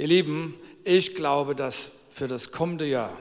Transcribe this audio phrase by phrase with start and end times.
[0.00, 3.18] Ihr Lieben, ich glaube, dass für das kommende Jahr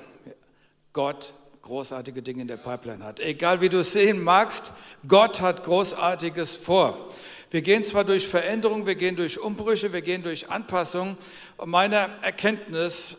[0.94, 3.20] Gott großartige Dinge in der Pipeline hat.
[3.20, 4.72] Egal wie du es sehen magst,
[5.06, 7.10] Gott hat Großartiges vor.
[7.52, 11.18] Wir gehen zwar durch Veränderungen, wir gehen durch Umbrüche, wir gehen durch Anpassungen.
[11.58, 13.18] Und meine Erkenntnis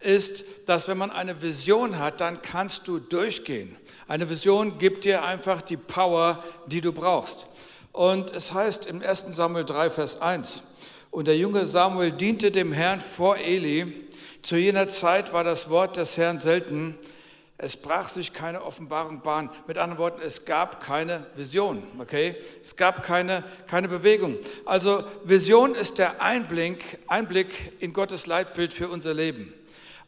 [0.00, 3.74] ist, dass wenn man eine Vision hat, dann kannst du durchgehen.
[4.08, 7.46] Eine Vision gibt dir einfach die Power, die du brauchst.
[7.92, 9.24] Und es heißt im 1.
[9.30, 10.62] Samuel 3, Vers 1,
[11.14, 14.08] und der junge Samuel diente dem Herrn vor Eli.
[14.42, 16.98] Zu jener Zeit war das Wort des Herrn selten.
[17.56, 19.48] Es brach sich keine Offenbarung Bahn.
[19.68, 21.84] Mit anderen Worten, es gab keine Vision.
[22.00, 22.34] Okay?
[22.64, 24.38] Es gab keine, keine Bewegung.
[24.64, 29.54] Also Vision ist der Einblick, Einblick in Gottes Leitbild für unser Leben.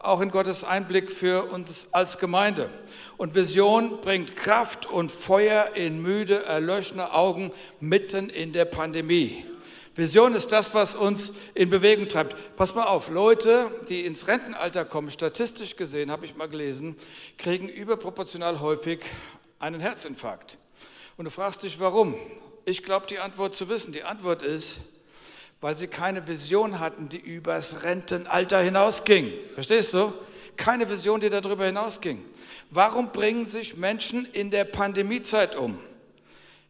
[0.00, 2.68] Auch in Gottes Einblick für uns als Gemeinde.
[3.16, 9.44] Und Vision bringt Kraft und Feuer in müde, erlöschende Augen mitten in der Pandemie.
[9.96, 12.36] Vision ist das, was uns in Bewegung treibt.
[12.56, 16.96] Pass mal auf, Leute, die ins Rentenalter kommen, statistisch gesehen, habe ich mal gelesen,
[17.38, 19.00] kriegen überproportional häufig
[19.58, 20.58] einen Herzinfarkt.
[21.16, 22.14] Und du fragst dich, warum?
[22.66, 23.92] Ich glaube, die Antwort zu wissen.
[23.92, 24.76] Die Antwort ist,
[25.62, 29.32] weil sie keine Vision hatten, die übers Rentenalter hinausging.
[29.54, 30.12] Verstehst du?
[30.56, 32.22] Keine Vision, die darüber hinausging.
[32.68, 35.78] Warum bringen sich Menschen in der Pandemiezeit um?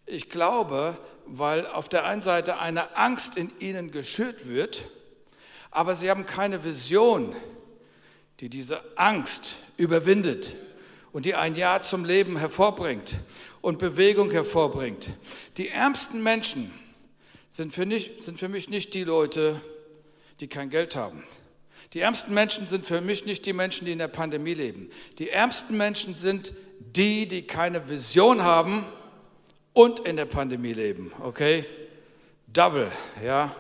[0.05, 0.97] Ich glaube,
[1.27, 4.89] weil auf der einen Seite eine Angst in ihnen geschürt wird,
[5.71, 7.35] aber sie haben keine Vision,
[8.41, 10.55] die diese Angst überwindet
[11.13, 13.19] und die ein Ja zum Leben hervorbringt
[13.61, 15.09] und Bewegung hervorbringt.
[15.57, 16.71] Die ärmsten Menschen
[17.49, 19.61] sind für, nicht, sind für mich nicht die Leute,
[20.41, 21.25] die kein Geld haben.
[21.93, 24.91] Die ärmsten Menschen sind für mich nicht die Menschen, die in der Pandemie leben.
[25.19, 28.85] Die ärmsten Menschen sind die, die keine Vision haben
[29.77, 31.67] und in der Pandemie leben, okay?
[32.47, 32.91] Double,
[33.23, 33.55] ja?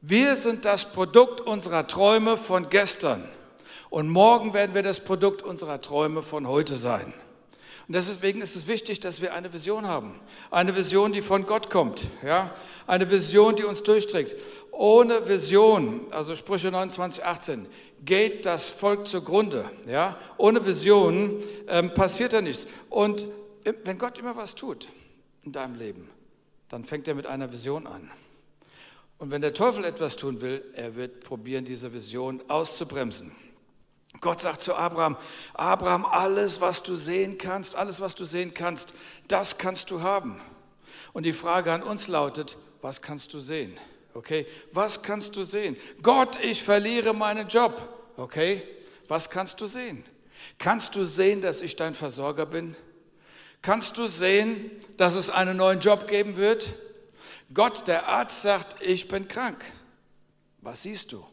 [0.00, 3.28] Wir sind das Produkt unserer Träume von gestern
[3.90, 7.14] und morgen werden wir das Produkt unserer Träume von heute sein.
[7.86, 10.18] Und deswegen ist es wichtig, dass wir eine Vision haben.
[10.50, 12.08] Eine Vision, die von Gott kommt.
[12.24, 12.50] Ja?
[12.88, 14.34] Eine Vision, die uns durchträgt.
[14.72, 17.66] Ohne Vision, also Sprüche 29, 18,
[18.04, 19.64] geht das Volk zugrunde.
[19.86, 20.16] Ja?
[20.38, 22.66] Ohne Vision ähm, passiert da nichts.
[22.90, 23.28] Und
[23.84, 24.88] wenn Gott immer was tut
[25.44, 26.08] in deinem Leben,
[26.68, 28.10] dann fängt er mit einer Vision an.
[29.18, 33.32] Und wenn der Teufel etwas tun will, er wird probieren, diese Vision auszubremsen.
[34.20, 35.16] Gott sagt zu Abraham,
[35.54, 38.92] Abraham, alles, was du sehen kannst, alles, was du sehen kannst,
[39.26, 40.40] das kannst du haben.
[41.12, 43.78] Und die Frage an uns lautet, was kannst du sehen?
[44.14, 45.76] Okay, was kannst du sehen?
[46.02, 47.88] Gott, ich verliere meinen Job.
[48.16, 48.62] Okay,
[49.06, 50.04] was kannst du sehen?
[50.58, 52.76] Kannst du sehen, dass ich dein Versorger bin?
[53.62, 56.72] Kannst du sehen, dass es einen neuen Job geben wird?
[57.52, 59.64] Gott, der Arzt, sagt, ich bin krank.
[60.60, 61.24] Was siehst du?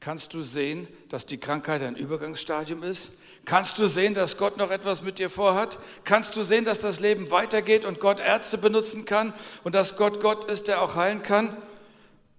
[0.00, 3.10] Kannst du sehen, dass die Krankheit ein Übergangsstadium ist?
[3.44, 5.78] Kannst du sehen, dass Gott noch etwas mit dir vorhat?
[6.04, 9.32] Kannst du sehen, dass das Leben weitergeht und Gott Ärzte benutzen kann
[9.64, 11.56] und dass Gott Gott ist, der auch heilen kann?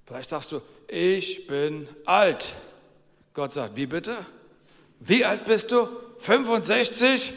[0.05, 2.53] Vielleicht sagst du, ich bin alt.
[3.33, 4.25] Gott sagt, wie bitte?
[4.99, 5.87] Wie alt bist du?
[6.19, 7.33] 65?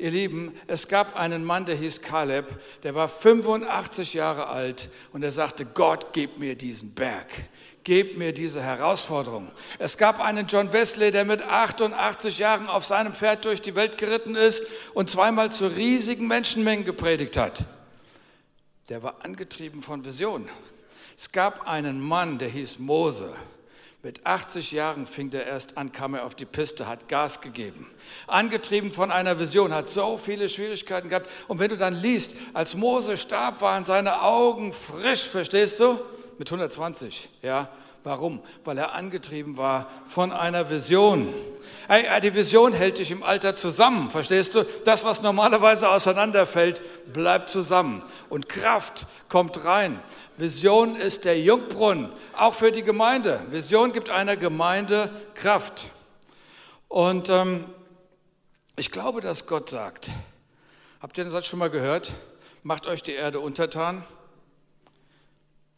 [0.00, 2.46] Ihr Lieben, es gab einen Mann, der hieß Kaleb,
[2.84, 7.26] der war 85 Jahre alt und er sagte, Gott, gib mir diesen Berg,
[7.82, 9.50] gib mir diese Herausforderung.
[9.80, 13.98] Es gab einen John Wesley, der mit 88 Jahren auf seinem Pferd durch die Welt
[13.98, 14.62] geritten ist
[14.94, 17.64] und zweimal zu riesigen Menschenmengen gepredigt hat.
[18.88, 20.48] Der war angetrieben von Vision.
[21.16, 23.34] Es gab einen Mann, der hieß Mose.
[24.00, 27.90] Mit 80 Jahren fing er erst an, kam er auf die Piste, hat Gas gegeben.
[28.28, 31.28] Angetrieben von einer Vision, hat so viele Schwierigkeiten gehabt.
[31.48, 35.98] Und wenn du dann liest, als Mose starb, waren seine Augen frisch, verstehst du?
[36.38, 37.68] Mit 120, ja.
[38.04, 38.40] Warum?
[38.64, 41.34] Weil er angetrieben war von einer Vision.
[41.88, 44.64] Hey, die Vision hält dich im Alter zusammen, verstehst du?
[44.84, 46.80] Das, was normalerweise auseinanderfällt,
[47.12, 48.02] bleibt zusammen.
[48.28, 50.00] Und Kraft kommt rein.
[50.36, 53.40] Vision ist der Jungbrunnen, auch für die Gemeinde.
[53.50, 55.88] Vision gibt einer Gemeinde Kraft.
[56.88, 57.64] Und ähm,
[58.76, 60.10] ich glaube, dass Gott sagt,
[61.00, 62.12] habt ihr den Satz schon mal gehört?
[62.62, 64.04] Macht euch die Erde untertan.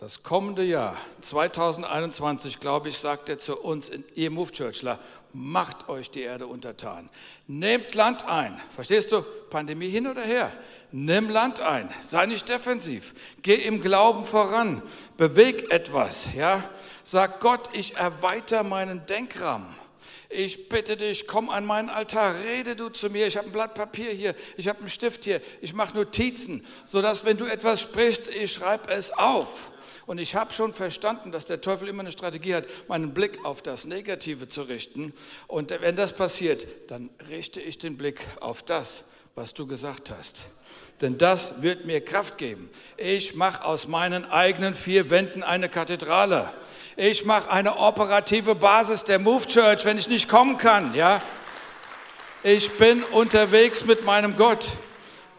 [0.00, 4.98] Das kommende Jahr, 2021, glaube ich, sagt er zu uns, ihr Move Churchler,
[5.34, 7.10] macht euch die Erde untertan.
[7.46, 8.58] Nehmt Land ein.
[8.74, 9.20] Verstehst du?
[9.50, 10.52] Pandemie hin oder her.
[10.90, 11.90] Nimm Land ein.
[12.00, 13.12] Sei nicht defensiv.
[13.42, 14.80] Geh im Glauben voran.
[15.18, 16.26] Beweg etwas.
[16.34, 16.70] Ja?
[17.04, 19.68] Sag Gott, ich erweitere meinen Denkrahmen.
[20.30, 23.26] Ich bitte dich, komm an meinen Altar, rede du zu mir.
[23.26, 27.26] Ich habe ein Blatt Papier hier, ich habe einen Stift hier, ich mache Notizen, sodass,
[27.26, 29.69] wenn du etwas sprichst, ich schreibe es auf.
[30.10, 33.62] Und ich habe schon verstanden, dass der Teufel immer eine Strategie hat, meinen Blick auf
[33.62, 35.14] das Negative zu richten.
[35.46, 39.04] Und wenn das passiert, dann richte ich den Blick auf das,
[39.36, 40.40] was du gesagt hast.
[41.00, 42.70] Denn das wird mir Kraft geben.
[42.96, 46.52] Ich mache aus meinen eigenen vier Wänden eine Kathedrale.
[46.96, 50.92] Ich mache eine operative Basis der Move Church, wenn ich nicht kommen kann.
[50.92, 51.22] Ja?
[52.42, 54.72] Ich bin unterwegs mit meinem Gott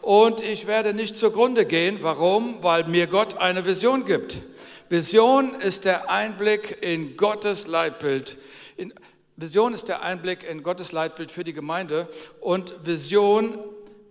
[0.01, 1.97] und ich werde nicht zugrunde gehen.
[2.01, 2.63] Warum?
[2.63, 4.41] Weil mir Gott eine Vision gibt.
[4.91, 8.37] Vision ist der Einblick in Gottes Leitbild.
[8.75, 8.93] In,
[9.37, 12.09] Vision ist der Einblick in Gottes Leitbild für die Gemeinde
[12.41, 13.57] und Vision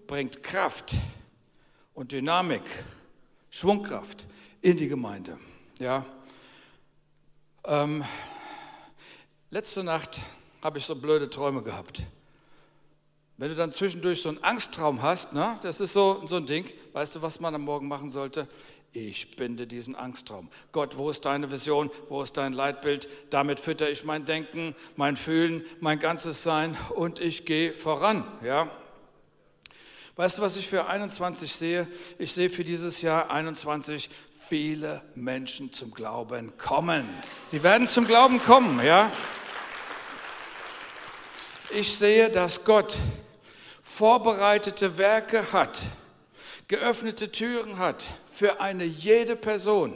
[0.07, 0.95] bringt Kraft
[1.93, 2.63] und Dynamik,
[3.51, 4.27] Schwungkraft
[4.63, 5.39] in die Gemeinde.
[5.79, 6.07] Ja.
[7.65, 8.03] Ähm,
[9.51, 10.23] letzte Nacht
[10.63, 12.07] habe ich so blöde Träume gehabt.
[13.37, 16.71] Wenn du dann zwischendurch so einen Angsttraum hast, ne, das ist so, so ein Ding,
[16.95, 18.49] weißt du, was man am Morgen machen sollte?
[18.93, 20.51] Ich binde diesen Angsttraum.
[20.73, 21.93] Gott, wo ist deine Vision?
[22.09, 23.09] Wo ist dein Leitbild?
[23.31, 28.25] Damit fütter ich mein Denken, mein Fühlen, mein ganzes Sein und ich gehe voran.
[28.43, 28.69] Ja?
[30.17, 31.87] Weißt du, was ich für 21 sehe?
[32.19, 34.11] Ich sehe für dieses Jahr 21
[34.49, 37.09] viele Menschen zum Glauben kommen.
[37.45, 39.13] Sie werden zum Glauben kommen, ja?
[41.71, 42.99] Ich sehe, dass Gott
[43.85, 45.81] vorbereitete Werke hat,
[46.67, 48.05] geöffnete Türen hat
[48.41, 49.93] für eine jede Person,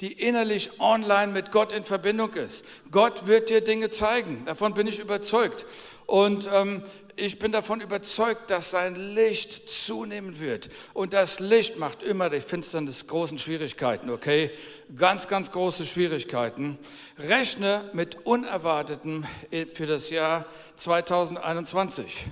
[0.00, 2.64] die innerlich online mit Gott in Verbindung ist.
[2.90, 5.66] Gott wird dir Dinge zeigen, davon bin ich überzeugt.
[6.06, 6.82] Und ähm,
[7.16, 10.70] ich bin davon überzeugt, dass sein Licht zunehmen wird.
[10.94, 14.50] Und das Licht macht immer die Finsternis großen Schwierigkeiten, okay?
[14.96, 16.78] Ganz, ganz große Schwierigkeiten.
[17.18, 19.26] Rechne mit Unerwartetem
[19.74, 20.46] für das Jahr
[20.76, 22.24] 2021.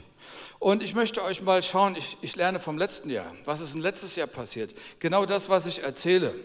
[0.62, 3.34] Und ich möchte euch mal schauen, ich, ich lerne vom letzten Jahr.
[3.44, 4.72] Was ist denn letztes Jahr passiert?
[5.00, 6.36] Genau das, was ich erzähle.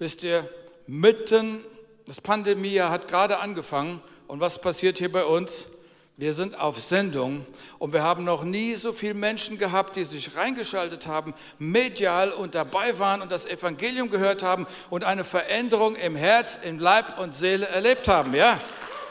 [0.00, 0.50] Wisst ihr,
[0.88, 1.64] mitten,
[2.04, 4.02] das Pandemiejahr hat gerade angefangen.
[4.26, 5.68] Und was passiert hier bei uns?
[6.16, 7.46] Wir sind auf Sendung
[7.78, 12.56] und wir haben noch nie so viele Menschen gehabt, die sich reingeschaltet haben, medial und
[12.56, 17.36] dabei waren und das Evangelium gehört haben und eine Veränderung im Herz, im Leib und
[17.36, 18.34] Seele erlebt haben.
[18.34, 18.58] Ja,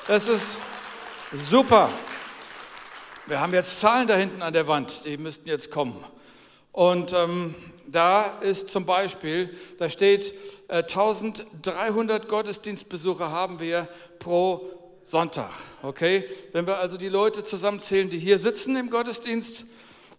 [0.07, 0.57] das ist
[1.49, 1.89] super.
[3.25, 6.03] Wir haben jetzt Zahlen da hinten an der Wand, die müssten jetzt kommen.
[6.73, 7.55] Und ähm,
[7.87, 10.33] da ist zum Beispiel, da steht,
[10.67, 13.87] äh, 1300 Gottesdienstbesucher haben wir
[14.19, 14.69] pro
[15.05, 15.51] Sonntag.
[15.83, 16.25] Okay?
[16.51, 19.63] Wenn wir also die Leute zusammenzählen, die hier sitzen im Gottesdienst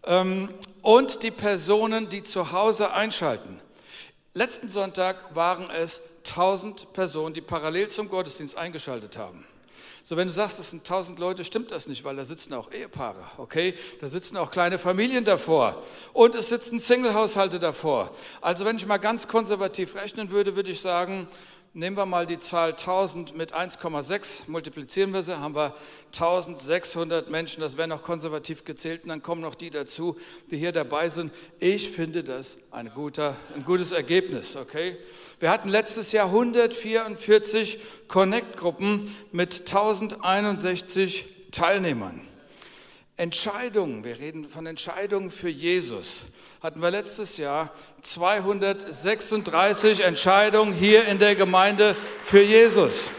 [0.05, 0.49] ähm,
[0.81, 3.61] und die Personen, die zu Hause einschalten.
[4.33, 9.45] Letzten Sonntag waren es 1000 Personen, die parallel zum Gottesdienst eingeschaltet haben.
[10.07, 12.71] So, wenn du sagst, das sind 1000 Leute, stimmt das nicht, weil da sitzen auch
[12.71, 13.73] Ehepaare, okay?
[14.03, 18.11] Da sitzen auch kleine Familien davor und es sitzen Single-Haushalte davor.
[18.43, 21.27] Also, wenn ich mal ganz konservativ rechnen würde, würde ich sagen,
[21.75, 25.75] nehmen wir mal die Zahl 1000 mit 1,6, multiplizieren wir sie, haben wir
[26.13, 30.17] 1600 Menschen, das wäre noch konservativ gezählt, und dann kommen noch die dazu,
[30.51, 31.33] die hier dabei sind.
[31.59, 34.97] Ich finde das ein, guter, ein gutes Ergebnis, okay?
[35.41, 42.21] Wir hatten letztes Jahr 144 Connect-Gruppen mit 1061 Teilnehmern.
[43.17, 46.25] Entscheidungen, wir reden von Entscheidungen für Jesus,
[46.65, 47.71] hatten wir letztes Jahr
[48.01, 53.11] 236 Entscheidungen hier in der Gemeinde für Jesus.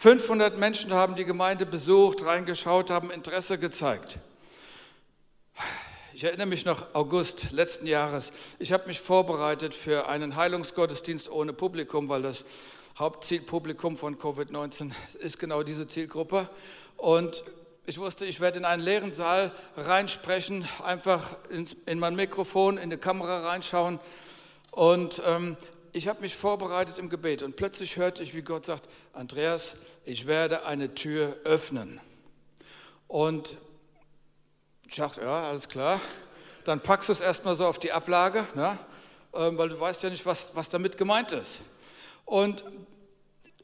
[0.00, 4.18] 500 Menschen haben die Gemeinde besucht, reingeschaut, haben Interesse gezeigt.
[6.12, 8.32] Ich erinnere mich noch August letzten Jahres.
[8.58, 12.44] Ich habe mich vorbereitet für einen Heilungsgottesdienst ohne Publikum, weil das
[12.98, 14.90] Hauptzielpublikum von Covid-19
[15.20, 16.48] ist genau diese Zielgruppe.
[16.96, 17.44] Und
[17.88, 22.90] ich wusste, ich werde in einen leeren Saal reinsprechen, einfach ins, in mein Mikrofon, in
[22.90, 23.98] die Kamera reinschauen.
[24.72, 25.56] Und ähm,
[25.92, 30.26] ich habe mich vorbereitet im Gebet und plötzlich hörte ich, wie Gott sagt, Andreas, ich
[30.26, 31.98] werde eine Tür öffnen.
[33.06, 33.56] Und
[34.86, 35.98] ich dachte, ja, alles klar.
[36.66, 38.78] Dann packst du es erstmal so auf die Ablage, ne?
[39.32, 41.60] ähm, weil du weißt ja nicht, was, was damit gemeint ist.
[42.26, 42.66] Und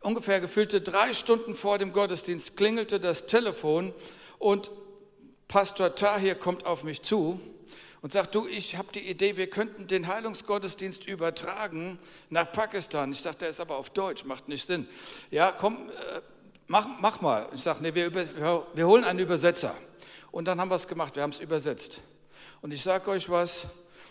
[0.05, 3.95] ungefähr gefühlte drei Stunden vor dem Gottesdienst klingelte das Telefon
[4.39, 4.71] und
[5.49, 7.41] Pastor Tahir kommt auf mich zu
[8.03, 13.13] und sagt, du, ich habe die Idee, wir könnten den Heilungsgottesdienst übertragen nach Pakistan.
[13.13, 14.87] Ich sage, der ist aber auf Deutsch, macht nicht Sinn.
[15.31, 16.21] Ja, komm, äh,
[16.67, 17.49] mach, mach mal.
[17.55, 18.27] Ich sage, nee, wir, über,
[18.75, 19.75] wir holen einen Übersetzer.
[20.31, 22.03] Und dann haben wir es gemacht, wir haben es übersetzt.
[22.61, 23.67] Und ich sage euch was,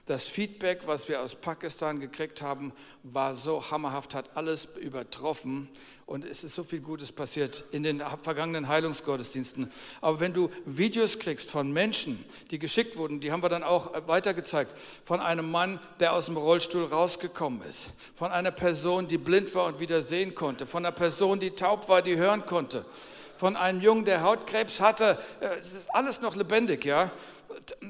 [0.05, 5.69] Das Feedback, was wir aus Pakistan gekriegt haben, war so hammerhaft, hat alles übertroffen.
[6.05, 9.71] Und es ist so viel Gutes passiert in den vergangenen Heilungsgottesdiensten.
[10.01, 13.93] Aber wenn du Videos kriegst von Menschen, die geschickt wurden, die haben wir dann auch
[14.05, 19.55] weitergezeigt, von einem Mann, der aus dem Rollstuhl rausgekommen ist, von einer Person, die blind
[19.55, 22.85] war und wieder sehen konnte, von einer Person, die taub war, die hören konnte,
[23.37, 25.17] von einem Jungen, der Hautkrebs hatte.
[25.39, 27.09] Äh, es ist alles noch lebendig, ja.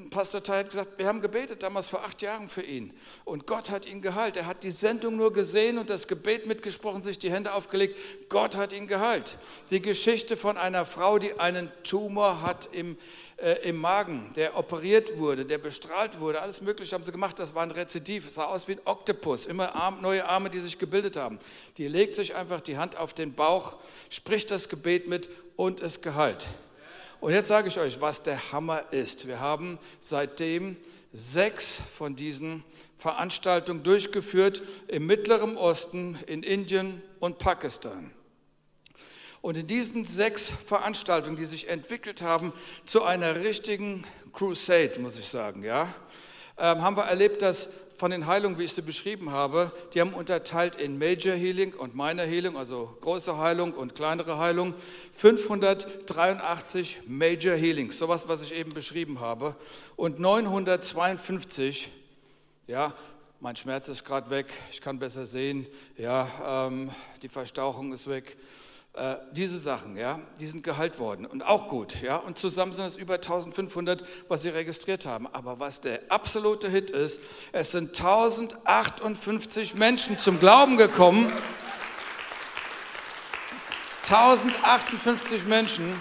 [0.09, 2.93] Pastor Tai hat gesagt, wir haben gebetet damals vor acht Jahren für ihn.
[3.25, 4.37] Und Gott hat ihn geheilt.
[4.37, 7.97] Er hat die Sendung nur gesehen und das Gebet mitgesprochen, sich die Hände aufgelegt.
[8.29, 9.37] Gott hat ihn geheilt.
[9.69, 12.97] Die Geschichte von einer Frau, die einen Tumor hat im,
[13.37, 17.39] äh, im Magen, der operiert wurde, der bestrahlt wurde, alles Mögliche haben sie gemacht.
[17.39, 18.27] Das war ein Rezidiv.
[18.27, 19.45] Es sah aus wie ein Oktopus.
[19.45, 21.39] Immer Arm, neue Arme, die sich gebildet haben.
[21.77, 23.77] Die legt sich einfach die Hand auf den Bauch,
[24.09, 26.47] spricht das Gebet mit und ist geheilt.
[27.23, 29.27] Und jetzt sage ich euch, was der Hammer ist.
[29.27, 30.75] Wir haben seitdem
[31.13, 32.65] sechs von diesen
[32.97, 38.11] Veranstaltungen durchgeführt im Mittleren Osten, in Indien und Pakistan.
[39.39, 42.51] Und in diesen sechs Veranstaltungen, die sich entwickelt haben
[42.85, 44.03] zu einer richtigen
[44.33, 45.95] Crusade, muss ich sagen, ja,
[46.57, 50.13] ähm, haben wir erlebt, dass von den Heilungen, wie ich sie beschrieben habe, die haben
[50.13, 54.73] unterteilt in Major Healing und Minor Healing, also große Heilung und kleinere Heilung.
[55.13, 59.55] 583 Major Healings, sowas, was ich eben beschrieben habe.
[59.95, 61.89] Und 952,
[62.67, 62.93] ja,
[63.39, 68.37] mein Schmerz ist gerade weg, ich kann besser sehen, ja, ähm, die Verstauchung ist weg.
[68.95, 72.17] Äh, diese Sachen, ja, die sind geheilt worden und auch gut, ja.
[72.17, 75.25] Und zusammen sind es über 1500, was sie registriert haben.
[75.25, 77.19] Aber was der absolute Hit ist,
[77.53, 81.33] es sind 1058 Menschen zum Glauben gekommen.
[84.03, 85.99] 1058 Menschen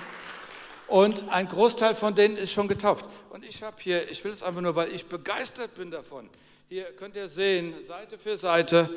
[0.87, 3.07] und ein Großteil von denen ist schon getauft.
[3.31, 6.29] Und ich habe hier, ich will es einfach nur, weil ich begeistert bin davon.
[6.73, 8.89] Hier könnt ihr sehen, Seite für Seite,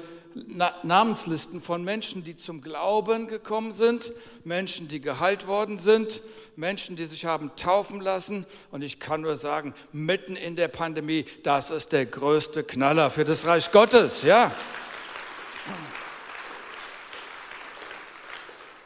[0.84, 4.14] Namenslisten von Menschen, die zum Glauben gekommen sind,
[4.46, 6.22] Menschen, die geheilt worden sind,
[6.56, 8.46] Menschen, die sich haben taufen lassen.
[8.72, 13.26] Und ich kann nur sagen, mitten in der Pandemie, das ist der größte Knaller für
[13.26, 14.56] das Reich Gottes, ja.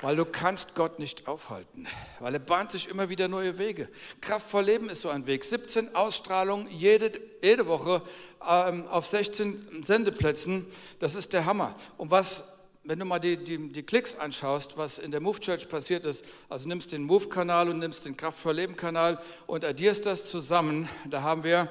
[0.02, 1.86] Weil du kannst Gott nicht aufhalten,
[2.22, 3.90] weil er bahnt sich immer wieder neue Wege.
[4.22, 5.44] Kraftvoll Leben ist so ein Weg.
[5.44, 8.02] 17 Ausstrahlungen jede, jede Woche
[8.48, 10.66] ähm, auf 16 Sendeplätzen,
[11.00, 11.76] das ist der Hammer.
[11.98, 12.46] Und was,
[12.86, 16.24] wenn du mal die, die, die Klicks anschaust, was in der Move Church passiert ist,
[16.48, 21.44] also nimmst den Move-Kanal und nimmst den Kraftvoll Leben-Kanal und addierst das zusammen, da haben
[21.44, 21.70] wir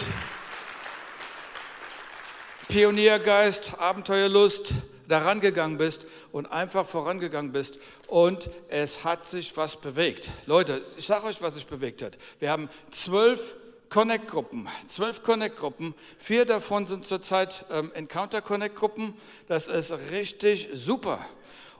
[2.68, 4.72] Pioniergeist, Abenteuerlust
[5.06, 10.30] daran gegangen bist und einfach vorangegangen bist und es hat sich was bewegt.
[10.46, 12.18] Leute, ich sage euch, was sich bewegt hat.
[12.40, 13.54] Wir haben zwölf
[13.96, 15.94] Connect-Gruppen, zwölf Connect-Gruppen.
[16.18, 19.14] Vier davon sind zurzeit ähm, Encounter-Connect-Gruppen.
[19.48, 21.24] Das ist richtig super.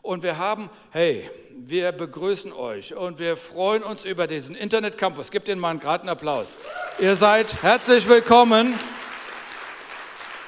[0.01, 5.31] Und wir haben, hey, wir begrüßen euch und wir freuen uns über diesen Internet-Campus.
[5.31, 6.57] Gebt Ihnen mal einen geraden Applaus.
[6.99, 8.79] Ihr seid herzlich willkommen.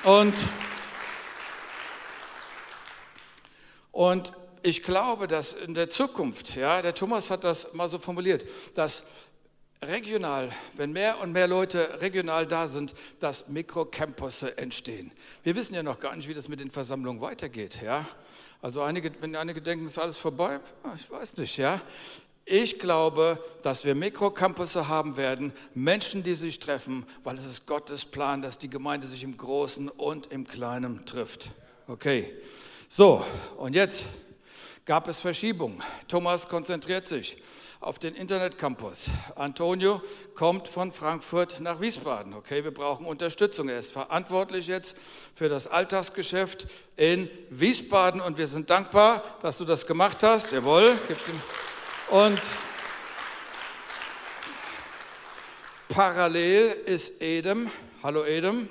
[0.04, 0.36] Und,
[3.92, 4.32] und
[4.62, 9.04] ich glaube, dass in der Zukunft, ja, der Thomas hat das mal so formuliert, dass
[9.82, 15.12] regional, wenn mehr und mehr Leute regional da sind, dass Mikrocampusse entstehen.
[15.42, 17.80] Wir wissen ja noch gar nicht, wie das mit den Versammlungen weitergeht.
[17.82, 18.06] Ja?
[18.60, 20.60] Also einige, wenn einige denken, ist alles vorbei,
[20.96, 21.56] ich weiß nicht.
[21.56, 21.80] Ja?
[22.44, 28.04] Ich glaube, dass wir Mikrocampusse haben werden, Menschen, die sich treffen, weil es ist Gottes
[28.04, 31.50] Plan, dass die Gemeinde sich im Großen und im Kleinen trifft.
[31.86, 32.34] Okay,
[32.88, 33.24] so,
[33.58, 34.06] und jetzt
[34.86, 35.82] gab es Verschiebungen.
[36.08, 37.36] Thomas konzentriert sich
[37.80, 39.08] auf den Internetcampus.
[39.36, 40.02] Antonio
[40.34, 42.34] kommt von Frankfurt nach Wiesbaden.
[42.34, 43.68] Okay, wir brauchen Unterstützung.
[43.68, 44.96] Er ist verantwortlich jetzt
[45.34, 46.66] für das Alltagsgeschäft
[46.96, 50.50] in Wiesbaden und wir sind dankbar, dass du das gemacht hast.
[50.50, 50.98] Jawohl.
[52.10, 52.40] Und
[55.88, 57.70] parallel ist Edem.
[58.02, 58.68] Hallo Edem.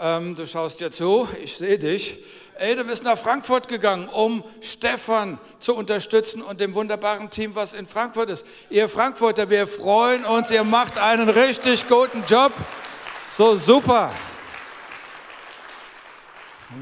[0.00, 2.18] Ähm, du schaust dir zu, ich sehe dich.
[2.56, 7.86] Edem ist nach Frankfurt gegangen, um Stefan zu unterstützen und dem wunderbaren Team, was in
[7.86, 8.46] Frankfurt ist.
[8.70, 12.52] Ihr Frankfurter, wir freuen uns, ihr macht einen richtig guten Job.
[13.36, 14.12] So super.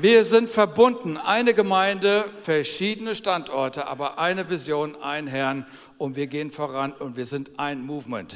[0.01, 6.51] Wir sind verbunden, eine Gemeinde, verschiedene Standorte, aber eine Vision, ein Herrn und wir gehen
[6.51, 8.35] voran und wir sind ein Movement.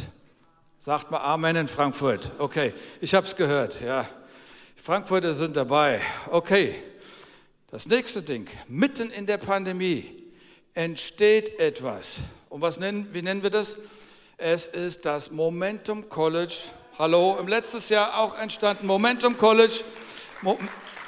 [0.79, 2.33] Sagt mal Amen in Frankfurt.
[2.39, 3.81] Okay, ich habe es gehört.
[3.83, 4.07] Ja,
[4.91, 6.01] Frankfurter sind dabei.
[6.33, 6.75] Okay.
[7.71, 10.33] Das nächste Ding, mitten in der Pandemie
[10.75, 12.19] entsteht etwas.
[12.49, 13.77] Und was nennen, wie nennen wir das?
[14.37, 16.57] Es ist das Momentum College.
[16.99, 18.85] Hallo, im letzten Jahr auch entstanden.
[18.85, 19.85] Momentum College.
[20.43, 20.59] Mo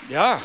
[0.08, 0.40] ja.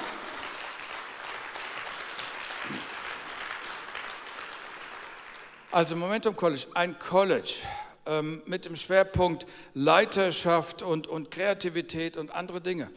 [5.72, 7.54] Also Momentum College, ein College
[8.08, 12.90] ähm, mit dem Schwerpunkt Leiterschaft und, und Kreativität und andere Dinge.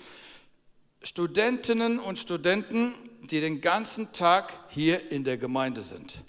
[1.03, 6.23] Studentinnen und Studenten, die den ganzen Tag hier in der Gemeinde sind.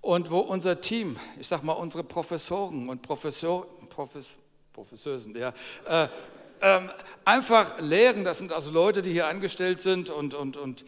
[0.00, 4.36] Und wo unser Team, ich sage mal unsere Professoren und Professor, Profes,
[4.72, 5.52] Professeusen, ja,
[5.86, 6.08] äh,
[6.60, 6.80] äh,
[7.24, 10.84] einfach lehren, das sind also Leute, die hier angestellt sind und, und, und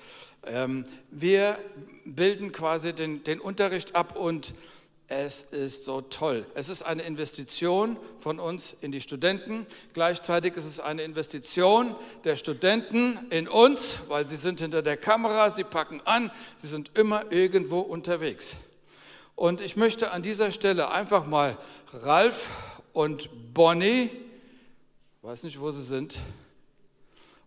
[0.46, 1.58] ähm, wir
[2.04, 4.54] bilden quasi den, den Unterricht ab und
[5.08, 6.46] es ist so toll.
[6.54, 9.66] Es ist eine Investition von uns in die Studenten.
[9.92, 11.94] Gleichzeitig ist es eine Investition
[12.24, 16.90] der Studenten in uns, weil sie sind hinter der Kamera, sie packen an, sie sind
[16.96, 18.56] immer irgendwo unterwegs.
[19.36, 21.58] Und ich möchte an dieser Stelle einfach mal
[21.92, 22.48] Ralf
[22.92, 24.10] und Bonnie,
[25.22, 26.16] weiß nicht, wo sie sind,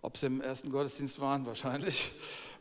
[0.01, 2.11] ob sie im ersten Gottesdienst waren, wahrscheinlich,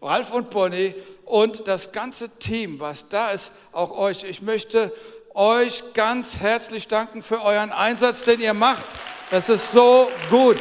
[0.03, 4.25] Ralf und Bonnie und das ganze Team, was da ist, auch euch.
[4.25, 4.93] Ich möchte
[5.35, 8.87] euch ganz herzlich danken für euren Einsatz, den ihr macht.
[9.31, 10.59] Es ist so gut.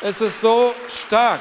[0.00, 1.40] Es ist so stark.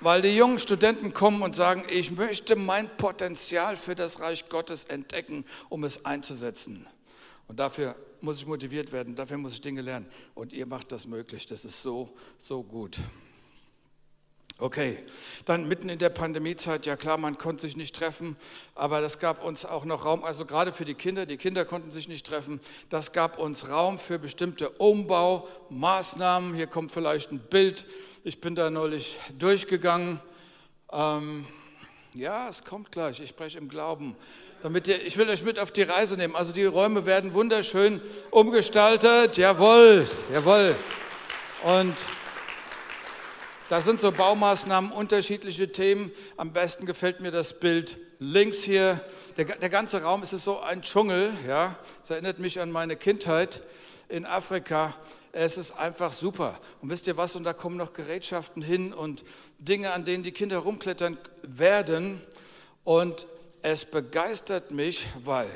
[0.00, 4.84] Weil die jungen Studenten kommen und sagen, ich möchte mein Potenzial für das Reich Gottes
[4.84, 6.86] entdecken, um es einzusetzen.
[7.48, 10.06] Und dafür muss ich motiviert werden, dafür muss ich Dinge lernen.
[10.34, 11.46] Und ihr macht das möglich.
[11.46, 12.98] Das ist so, so gut.
[14.60, 14.98] Okay,
[15.44, 18.36] dann mitten in der Pandemiezeit, ja klar, man konnte sich nicht treffen,
[18.74, 21.92] aber das gab uns auch noch Raum, also gerade für die Kinder, die Kinder konnten
[21.92, 26.54] sich nicht treffen, das gab uns Raum für bestimmte Umbaumaßnahmen.
[26.54, 27.86] Hier kommt vielleicht ein Bild,
[28.24, 30.18] ich bin da neulich durchgegangen.
[30.90, 31.46] Ähm,
[32.14, 34.16] ja, es kommt gleich, ich spreche im Glauben.
[34.60, 36.34] Damit ihr, ich will euch mit auf die Reise nehmen.
[36.34, 38.00] Also die Räume werden wunderschön
[38.32, 40.74] umgestaltet, jawohl, jawohl.
[41.62, 41.94] Und
[43.68, 46.10] da sind so Baumaßnahmen, unterschiedliche Themen.
[46.38, 49.04] Am besten gefällt mir das Bild links hier.
[49.36, 51.34] Der, der ganze Raum ist so ein Dschungel.
[51.46, 51.76] Ja?
[52.00, 53.62] Das erinnert mich an meine Kindheit
[54.08, 54.94] in Afrika.
[55.32, 56.58] Es ist einfach super.
[56.80, 57.36] Und wisst ihr was?
[57.36, 59.22] Und da kommen noch Gerätschaften hin und
[59.58, 62.22] Dinge, an denen die Kinder rumklettern werden.
[62.84, 63.26] Und
[63.60, 65.50] es begeistert mich, weil,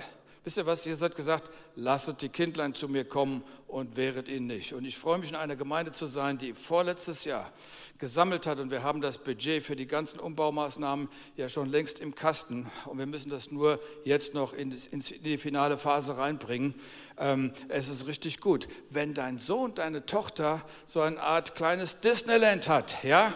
[0.45, 0.85] wisst ihr was?
[0.85, 4.75] Ihr seid gesagt, lasset die Kindlein zu mir kommen und wehret ihn nicht.
[4.75, 7.51] Und ich freue mich, in einer Gemeinde zu sein, die vorletztes Jahr
[7.99, 8.59] gesammelt hat.
[8.59, 12.71] Und wir haben das Budget für die ganzen Umbaumaßnahmen ja schon längst im Kasten.
[12.85, 14.77] Und wir müssen das nur jetzt noch in
[15.25, 16.75] die finale Phase reinbringen.
[17.17, 18.69] Ähm, es ist richtig gut.
[18.91, 23.35] Wenn dein Sohn, deine Tochter so eine Art kleines Disneyland hat, ja,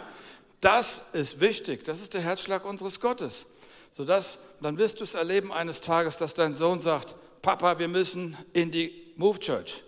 [0.61, 1.85] das ist wichtig.
[1.85, 3.47] Das ist der Herzschlag unseres Gottes.
[3.93, 7.15] Sodass, dann wirst du es erleben eines Tages, dass dein Sohn sagt,
[7.47, 9.81] Papa, wir müssen in die Move Church.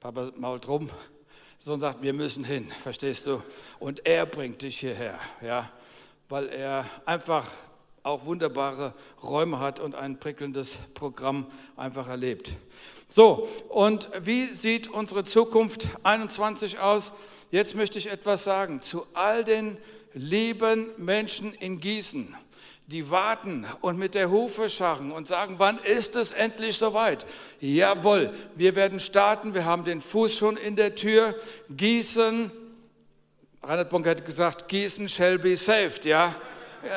[0.00, 0.88] Papa mault rum,
[1.58, 3.42] Sohn sagt, wir müssen hin, verstehst du?
[3.78, 5.70] Und er bringt dich hierher, ja,
[6.30, 7.44] weil er einfach
[8.02, 12.54] auch wunderbare Räume hat und ein prickelndes Programm einfach erlebt.
[13.08, 17.12] So, und wie sieht unsere Zukunft 21 aus?
[17.50, 19.76] Jetzt möchte ich etwas sagen zu all den
[20.14, 22.34] lieben Menschen in Gießen
[22.86, 27.26] die warten und mit der Hufe scharren und sagen, wann ist es endlich soweit?
[27.60, 31.34] Jawohl, wir werden starten, wir haben den Fuß schon in der Tür.
[31.68, 32.50] Gießen,
[33.62, 36.36] Reinhard Bonk hat gesagt, Gießen shall be saved, ja?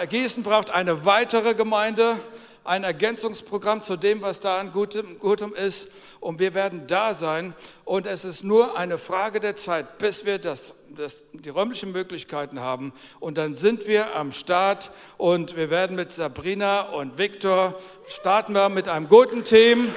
[0.10, 2.18] Gießen braucht eine weitere Gemeinde,
[2.64, 5.88] ein Ergänzungsprogramm zu dem, was da an Gutem, Gutem ist.
[6.20, 7.54] Und wir werden da sein.
[7.86, 12.60] Und es ist nur eine Frage der Zeit, bis wir das, das, die räumlichen Möglichkeiten
[12.60, 12.94] haben.
[13.20, 14.92] Und dann sind wir am Start.
[15.18, 19.94] Und wir werden mit Sabrina und Viktor starten wir mit einem guten Team.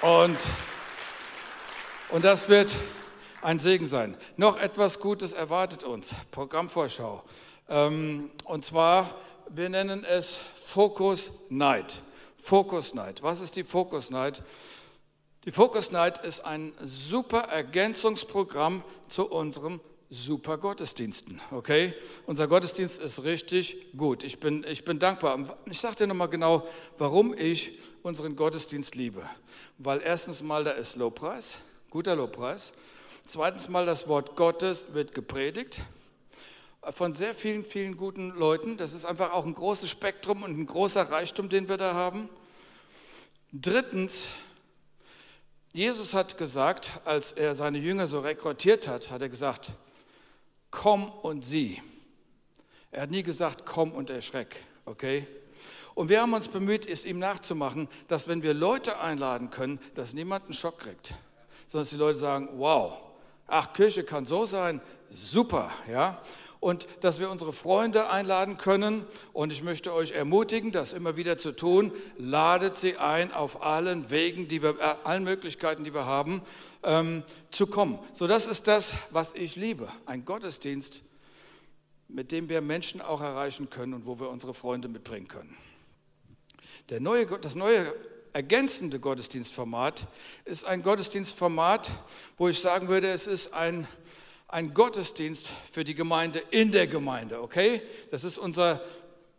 [0.00, 0.38] Und,
[2.10, 2.76] und das wird
[3.42, 4.16] ein Segen sein.
[4.36, 6.14] Noch etwas Gutes erwartet uns.
[6.30, 7.22] Programmvorschau.
[7.68, 9.14] Ähm, und zwar
[9.50, 12.00] wir nennen es Focus Night.
[12.42, 13.22] Focus Night.
[13.22, 14.42] Was ist die Focus Night?
[15.44, 19.80] Die Focus Night ist ein super Ergänzungsprogramm zu unserem
[20.10, 21.40] super Gottesdiensten.
[21.50, 21.94] Okay?
[22.26, 24.24] Unser Gottesdienst ist richtig gut.
[24.24, 25.56] Ich bin, ich bin dankbar.
[25.66, 29.22] Ich sage dir nochmal genau, warum ich unseren Gottesdienst liebe.
[29.78, 31.54] Weil erstens mal, da ist Lobpreis,
[31.90, 32.72] guter Lobpreis.
[33.26, 35.82] Zweitens mal, das Wort Gottes wird gepredigt
[36.82, 38.76] von sehr vielen, vielen guten Leuten.
[38.76, 42.28] Das ist einfach auch ein großes Spektrum und ein großer Reichtum, den wir da haben.
[43.52, 44.26] Drittens,
[45.72, 49.72] Jesus hat gesagt, als er seine Jünger so rekrutiert hat, hat er gesagt,
[50.70, 51.82] komm und sieh.
[52.90, 55.26] Er hat nie gesagt, komm und erschreck, okay?
[55.94, 60.14] Und wir haben uns bemüht, es ihm nachzumachen, dass wenn wir Leute einladen können, dass
[60.14, 61.14] niemand einen Schock kriegt,
[61.66, 62.98] sondern dass die Leute sagen, wow,
[63.46, 66.22] ach, Kirche kann so sein, super, ja?
[66.60, 69.04] Und dass wir unsere Freunde einladen können.
[69.32, 71.92] Und ich möchte euch ermutigen, das immer wieder zu tun.
[72.16, 76.42] Ladet sie ein auf allen Wegen, die wir, äh, allen Möglichkeiten, die wir haben,
[76.82, 77.98] ähm, zu kommen.
[78.12, 79.88] So, das ist das, was ich liebe.
[80.06, 81.02] Ein Gottesdienst,
[82.08, 85.56] mit dem wir Menschen auch erreichen können und wo wir unsere Freunde mitbringen können.
[86.88, 87.92] Der neue, das neue
[88.32, 90.06] ergänzende Gottesdienstformat
[90.44, 91.92] ist ein Gottesdienstformat,
[92.36, 93.86] wo ich sagen würde, es ist ein
[94.48, 97.82] ein Gottesdienst für die Gemeinde in der Gemeinde, okay?
[98.10, 98.80] Das ist unser,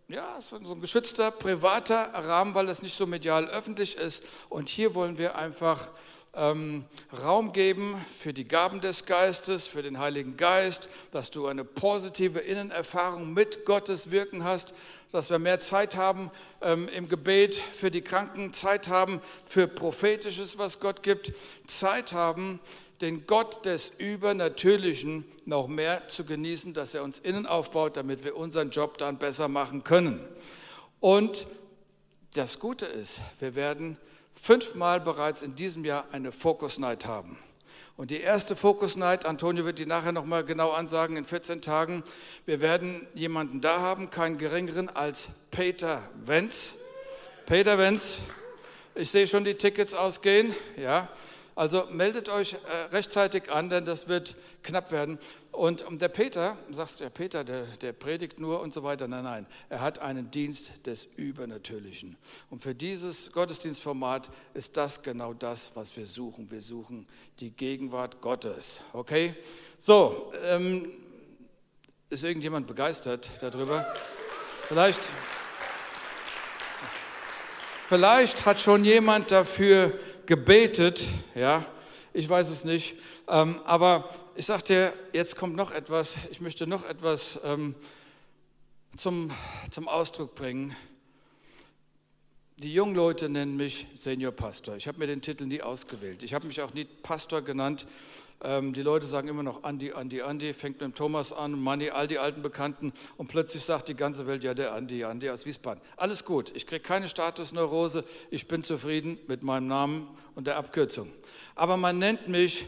[0.07, 4.23] ja, so ein geschützter, privater Rahmen, weil es nicht so medial öffentlich ist.
[4.49, 5.89] Und hier wollen wir einfach
[6.35, 11.65] ähm, Raum geben für die Gaben des Geistes, für den Heiligen Geist, dass du eine
[11.65, 14.75] positive Innenerfahrung mit Gottes Wirken hast,
[15.11, 16.29] dass wir mehr Zeit haben
[16.61, 21.33] ähm, im Gebet für die Kranken, Zeit haben für Prophetisches, was Gott gibt,
[21.65, 22.59] Zeit haben
[23.01, 28.35] den Gott des Übernatürlichen noch mehr zu genießen, dass er uns innen aufbaut, damit wir
[28.35, 30.19] unseren Job dann besser machen können.
[30.99, 31.47] Und
[32.33, 33.97] das Gute ist, wir werden
[34.39, 37.37] fünfmal bereits in diesem Jahr eine Focus Night haben.
[37.97, 42.03] Und die erste Focus Night, Antonio wird die nachher nochmal genau ansagen, in 14 Tagen,
[42.45, 46.75] wir werden jemanden da haben, keinen geringeren als Peter Wenz.
[47.45, 48.19] Peter Wenz,
[48.95, 51.09] ich sehe schon die Tickets ausgehen, ja.
[51.59, 52.57] Also meldet euch äh,
[52.93, 55.19] rechtzeitig an, denn das wird knapp werden.
[55.51, 59.09] Und der Peter, sagst du, ja Peter, der, der predigt nur und so weiter.
[59.09, 62.15] Nein, nein, er hat einen Dienst des Übernatürlichen.
[62.49, 66.49] Und für dieses Gottesdienstformat ist das genau das, was wir suchen.
[66.49, 67.05] Wir suchen
[67.41, 68.79] die Gegenwart Gottes.
[68.93, 69.35] Okay?
[69.79, 70.93] So, ähm,
[72.09, 73.93] ist irgendjemand begeistert darüber?
[74.69, 75.01] Vielleicht,
[77.89, 81.65] vielleicht hat schon jemand dafür gebetet, ja,
[82.13, 82.93] ich weiß es nicht,
[83.27, 87.73] ähm, aber ich sage dir, jetzt kommt noch etwas, ich möchte noch etwas ähm,
[88.95, 89.31] zum,
[89.71, 90.75] zum Ausdruck bringen.
[92.57, 94.75] Die jungen Leute nennen mich Senior Pastor.
[94.75, 96.21] Ich habe mir den Titel nie ausgewählt.
[96.21, 97.87] Ich habe mich auch nie Pastor genannt.
[98.41, 101.89] Ähm, die Leute sagen immer noch Andi, Andi, Andi, fängt mit dem Thomas an, Manni,
[101.89, 105.45] all die alten Bekannten und plötzlich sagt die ganze Welt, ja, der Andi, Andi aus
[105.45, 105.81] Wiesbaden.
[105.97, 111.11] Alles gut, ich kriege keine Statusneurose, ich bin zufrieden mit meinem Namen und der Abkürzung.
[111.55, 112.65] Aber man nennt mich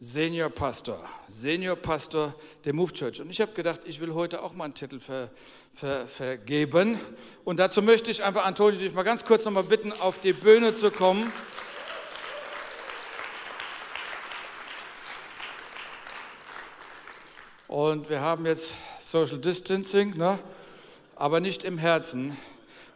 [0.00, 3.20] Senior Pastor, Senior Pastor der Move Church.
[3.20, 5.30] Und ich habe gedacht, ich will heute auch mal einen Titel ver,
[5.74, 6.98] ver, vergeben.
[7.44, 10.74] Und dazu möchte ich einfach Antonio dich mal ganz kurz nochmal bitten, auf die Bühne
[10.74, 11.30] zu kommen.
[17.72, 20.38] Und wir haben jetzt Social Distancing, ne?
[21.16, 22.36] aber nicht im Herzen,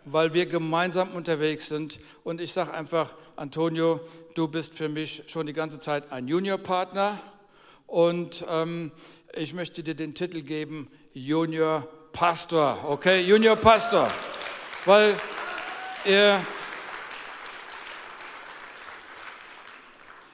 [0.05, 1.99] weil wir gemeinsam unterwegs sind.
[2.25, 4.01] Und ich sage einfach, Antonio,
[4.35, 7.19] du bist für mich schon die ganze Zeit ein Juniorpartner.
[7.87, 8.93] Und ähm,
[9.33, 12.79] ich möchte dir den Titel geben, Junior Pastor.
[12.87, 14.11] Okay, Junior Pastor.
[14.85, 15.19] Weil
[16.05, 16.45] er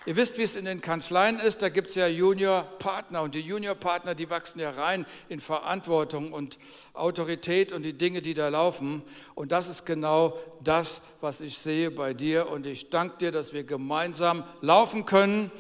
[0.05, 3.41] Ihr wisst, wie es in den Kanzleien ist, da gibt es ja Juniorpartner und die
[3.41, 6.59] Juniorpartner, die wachsen ja rein in Verantwortung und
[6.93, 9.03] Autorität und die Dinge, die da laufen.
[9.37, 13.53] Und das ist genau das, was ich sehe bei dir und ich danke dir, dass
[13.53, 15.53] wir gemeinsam laufen können.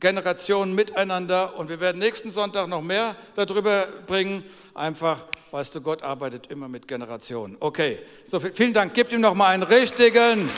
[0.00, 4.44] Generationen miteinander und wir werden nächsten Sonntag noch mehr darüber bringen.
[4.74, 7.56] Einfach, weißt du, Gott arbeitet immer mit Generationen.
[7.60, 8.94] Okay, so vielen Dank.
[8.94, 10.50] Gebt ihm noch mal einen richtigen.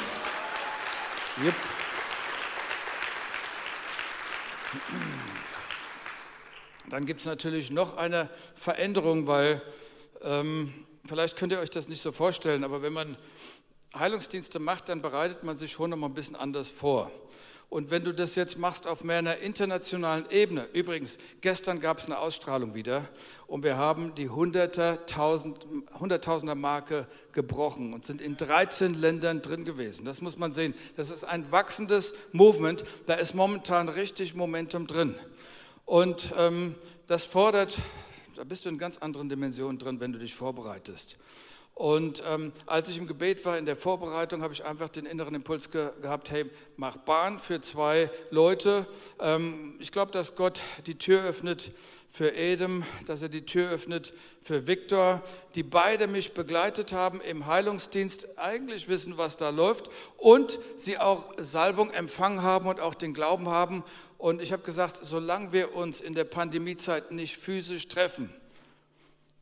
[1.42, 1.54] Yep.
[6.88, 9.62] Dann gibt es natürlich noch eine Veränderung, weil
[10.22, 13.16] ähm, vielleicht könnt ihr euch das nicht so vorstellen, aber wenn man
[13.94, 17.11] Heilungsdienste macht, dann bereitet man sich schon noch mal ein bisschen anders vor.
[17.70, 22.06] Und wenn du das jetzt machst auf mehr einer internationalen Ebene, übrigens, gestern gab es
[22.06, 23.09] eine Ausstrahlung wieder
[23.46, 30.04] und wir haben die Hunderttausender Marke gebrochen und sind in 13 Ländern drin gewesen.
[30.04, 30.74] Das muss man sehen.
[30.96, 32.83] Das ist ein wachsendes Movement.
[33.06, 35.14] Da ist momentan richtig Momentum drin.
[35.85, 36.74] Und ähm,
[37.06, 37.78] das fordert,
[38.35, 41.18] da bist du in ganz anderen Dimensionen drin, wenn du dich vorbereitest.
[41.80, 45.34] Und ähm, als ich im Gebet war, in der Vorbereitung, habe ich einfach den inneren
[45.34, 46.44] Impuls ge gehabt, hey,
[46.76, 48.86] mach Bahn für zwei Leute.
[49.18, 51.72] Ähm, ich glaube, dass Gott die Tür öffnet
[52.10, 54.12] für Edem, dass er die Tür öffnet
[54.42, 55.22] für Viktor,
[55.54, 59.88] die beide mich begleitet haben im Heilungsdienst, eigentlich wissen, was da läuft
[60.18, 63.84] und sie auch Salbung empfangen haben und auch den Glauben haben.
[64.18, 68.30] Und ich habe gesagt, solange wir uns in der Pandemiezeit nicht physisch treffen,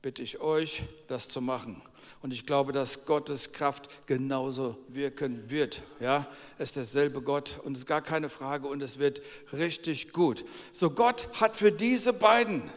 [0.03, 1.83] bitte ich euch, das zu machen.
[2.21, 5.83] Und ich glaube, dass Gottes Kraft genauso wirken wird.
[6.01, 6.27] Ja,
[6.59, 10.45] es ist derselbe Gott und es ist gar keine Frage und es wird richtig gut.
[10.73, 12.71] So, Gott hat für diese beiden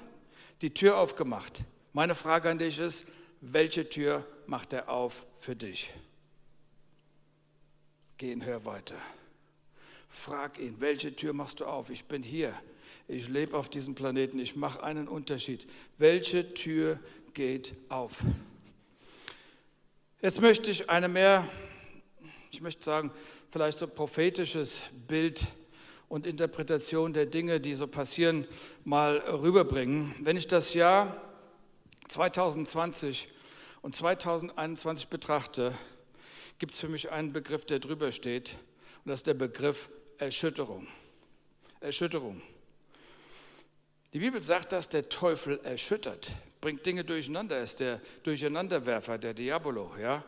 [0.61, 1.63] die Tür aufgemacht.
[1.91, 3.05] Meine Frage an dich ist,
[3.41, 5.91] welche Tür macht er auf für dich?
[8.17, 8.97] Geh und hör weiter.
[10.07, 11.89] Frag ihn, welche Tür machst du auf?
[11.89, 12.53] Ich bin hier.
[13.07, 14.37] Ich lebe auf diesem Planeten.
[14.37, 15.65] Ich mache einen Unterschied.
[15.97, 16.99] Welche Tür
[17.33, 18.21] geht auf?
[20.23, 21.47] Jetzt möchte ich eine mehr,
[22.51, 23.11] ich möchte sagen,
[23.49, 25.47] vielleicht so prophetisches Bild
[26.09, 28.47] und Interpretation der Dinge, die so passieren,
[28.83, 30.13] mal rüberbringen.
[30.19, 31.19] Wenn ich das Jahr
[32.09, 33.29] 2020
[33.81, 35.73] und 2021 betrachte,
[36.59, 38.57] gibt es für mich einen Begriff, der drüber steht,
[39.03, 40.85] und das ist der Begriff Erschütterung.
[41.79, 42.43] Erschütterung.
[44.13, 49.91] Die Bibel sagt, dass der Teufel erschüttert bringt Dinge durcheinander, ist der Durcheinanderwerfer, der Diabolo.
[49.99, 50.23] Ja?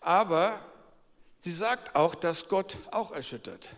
[0.00, 0.58] Aber
[1.38, 3.68] sie sagt auch, dass Gott auch erschüttert.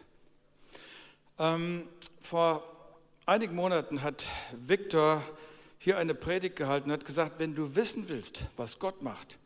[1.39, 1.87] Ähm,
[2.21, 2.63] vor
[3.27, 5.23] einigen Monaten hat Viktor
[5.79, 9.39] hier eine Predigt gehalten und hat gesagt, wenn du wissen willst, was Gott macht,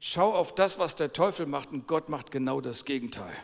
[0.00, 3.34] schau auf das, was der Teufel macht und Gott macht genau das Gegenteil.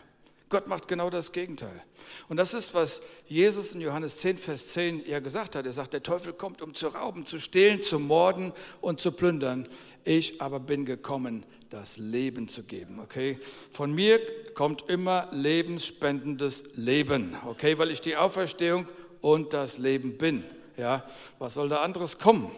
[0.50, 1.82] Gott macht genau das Gegenteil.
[2.28, 5.64] Und das ist, was Jesus in Johannes 10, Vers 10 ja gesagt hat.
[5.64, 9.68] Er sagt, der Teufel kommt, um zu rauben, zu stehlen, zu morden und zu plündern.
[10.04, 12.98] Ich aber bin gekommen, das Leben zu geben.
[12.98, 13.38] Okay?
[13.70, 14.20] Von mir
[14.54, 17.36] kommt immer lebensspendendes Leben.
[17.46, 17.78] Okay?
[17.78, 18.88] Weil ich die Auferstehung
[19.20, 20.42] und das Leben bin.
[20.76, 21.04] Ja?
[21.38, 22.50] Was soll da anderes kommen?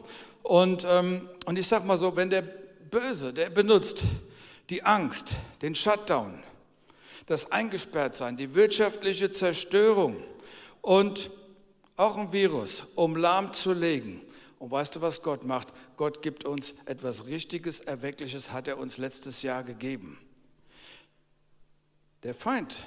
[0.43, 2.43] Und, ähm, und ich sage mal so, wenn der
[2.91, 4.03] Böse, der benutzt
[4.71, 6.43] die Angst, den Shutdown,
[7.27, 10.23] das Eingesperrtsein, die wirtschaftliche Zerstörung
[10.81, 11.31] und
[11.97, 14.23] auch ein Virus, um lahmzulegen.
[14.59, 15.69] Und weißt du, was Gott macht?
[15.97, 20.19] Gott gibt uns etwas Richtiges, Erweckliches, hat er uns letztes Jahr gegeben.
[22.23, 22.87] Der Feind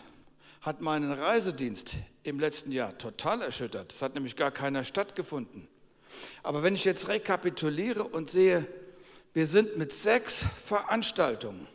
[0.61, 3.91] hat meinen Reisedienst im letzten Jahr total erschüttert.
[3.91, 5.67] Es hat nämlich gar keiner stattgefunden.
[6.43, 8.65] Aber wenn ich jetzt rekapituliere und sehe,
[9.33, 11.67] wir sind mit sechs Veranstaltungen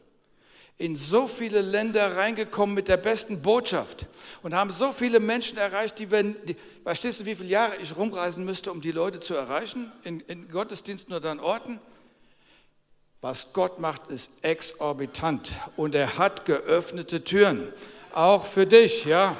[0.81, 4.07] in so viele Länder reingekommen mit der besten Botschaft
[4.43, 6.37] und haben so viele Menschen erreicht, die, wenn,
[6.83, 10.49] verstehst du, wie viele Jahre ich rumreisen müsste, um die Leute zu erreichen, in, in
[10.49, 11.81] Gottesdiensten oder an Orten?
[13.21, 17.75] Was Gott macht, ist exorbitant und er hat geöffnete Türen,
[18.15, 19.37] auch für dich, ja.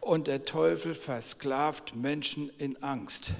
[0.00, 3.34] Und der Teufel versklavt Menschen in Angst.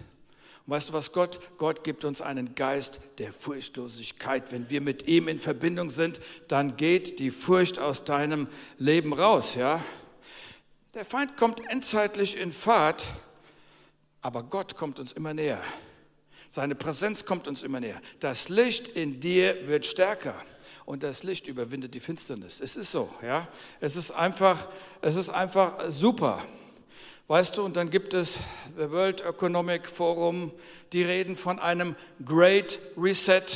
[0.66, 1.40] Und weißt du was Gott?
[1.58, 4.52] Gott gibt uns einen Geist der Furchtlosigkeit.
[4.52, 8.48] Wenn wir mit ihm in Verbindung sind, dann geht die Furcht aus deinem
[8.78, 9.84] Leben raus, ja?
[10.94, 13.06] Der Feind kommt endzeitlich in Fahrt,
[14.20, 15.62] aber Gott kommt uns immer näher.
[16.48, 18.00] Seine Präsenz kommt uns immer näher.
[18.20, 20.34] Das Licht in dir wird stärker
[20.84, 22.60] und das Licht überwindet die Finsternis.
[22.60, 23.48] Es ist so, ja?
[23.80, 24.68] Es ist einfach,
[25.00, 26.44] es ist einfach super.
[27.32, 28.38] Weißt du, und dann gibt es
[28.76, 30.52] the World Economic Forum,
[30.92, 33.46] die reden von einem Great Reset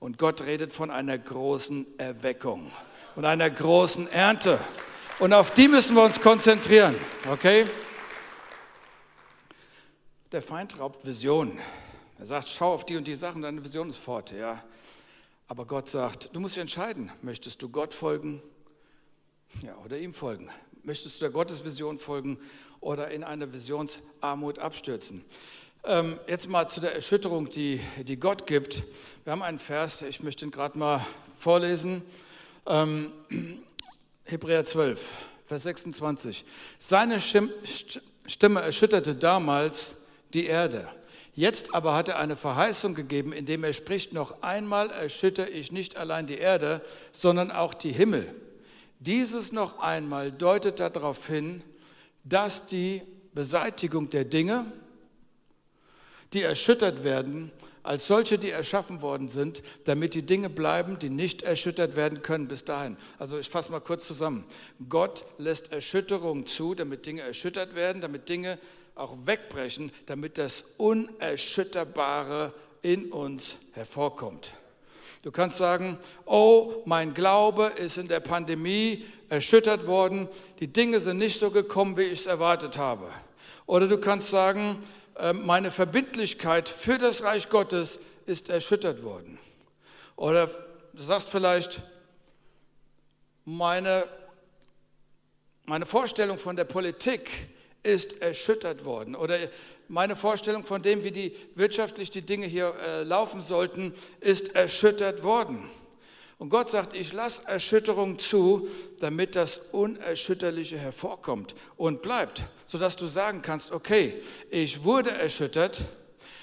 [0.00, 2.72] und Gott redet von einer großen Erweckung
[3.14, 4.58] und einer großen Ernte.
[5.18, 6.96] Und auf die müssen wir uns konzentrieren,
[7.30, 7.66] okay?
[10.32, 11.58] Der Feind raubt Visionen.
[12.18, 14.64] Er sagt, schau auf die und die Sachen, deine Vision ist fort, ja.
[15.48, 18.40] Aber Gott sagt, du musst dich entscheiden, möchtest du Gott folgen
[19.60, 20.50] Ja, oder ihm folgen.
[20.86, 22.38] Möchtest du der Gottesvision folgen
[22.78, 25.24] oder in eine Visionsarmut abstürzen?
[25.82, 28.84] Ähm, jetzt mal zu der Erschütterung, die, die Gott gibt.
[29.24, 31.04] Wir haben einen Vers, ich möchte ihn gerade mal
[31.40, 32.02] vorlesen.
[32.66, 33.10] Ähm,
[34.26, 35.04] Hebräer 12,
[35.44, 36.44] Vers 26.
[36.78, 39.96] Seine Stimme erschütterte damals
[40.34, 40.86] die Erde.
[41.34, 45.96] Jetzt aber hat er eine Verheißung gegeben, indem er spricht, noch einmal erschüttere ich nicht
[45.96, 48.32] allein die Erde, sondern auch die Himmel.
[48.98, 51.62] Dieses noch einmal deutet darauf hin,
[52.24, 53.02] dass die
[53.34, 54.72] Beseitigung der Dinge,
[56.32, 57.52] die erschüttert werden,
[57.86, 62.48] als solche, die erschaffen worden sind, damit die Dinge bleiben, die nicht erschüttert werden können
[62.48, 62.96] bis dahin.
[63.18, 64.44] Also ich fasse mal kurz zusammen.
[64.88, 68.58] Gott lässt Erschütterung zu, damit Dinge erschüttert werden, damit Dinge
[68.96, 74.52] auch wegbrechen, damit das Unerschütterbare in uns hervorkommt.
[75.26, 80.28] Du kannst sagen, oh, mein Glaube ist in der Pandemie erschüttert worden,
[80.60, 83.10] die Dinge sind nicht so gekommen, wie ich es erwartet habe.
[83.66, 84.86] Oder du kannst sagen,
[85.18, 89.40] ähm, meine Verbindlichkeit für das Reich Gottes ist erschüttert worden.
[90.14, 90.46] Oder
[90.92, 91.82] du sagst vielleicht,
[93.44, 94.06] meine,
[95.64, 97.32] meine Vorstellung von der Politik
[97.82, 99.16] ist erschüttert worden.
[99.16, 99.48] Oder
[99.88, 105.22] meine Vorstellung von dem, wie die wirtschaftlich die Dinge hier äh, laufen sollten, ist erschüttert
[105.22, 105.70] worden.
[106.38, 108.68] Und Gott sagt, ich lasse Erschütterung zu,
[109.00, 115.86] damit das Unerschütterliche hervorkommt und bleibt, sodass du sagen kannst, okay, ich wurde erschüttert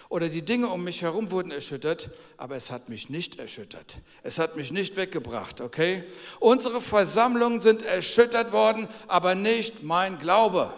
[0.09, 3.97] oder die Dinge um mich herum wurden erschüttert, aber es hat mich nicht erschüttert.
[4.23, 6.03] Es hat mich nicht weggebracht, okay?
[6.39, 10.73] Unsere Versammlungen sind erschüttert worden, aber nicht mein Glaube.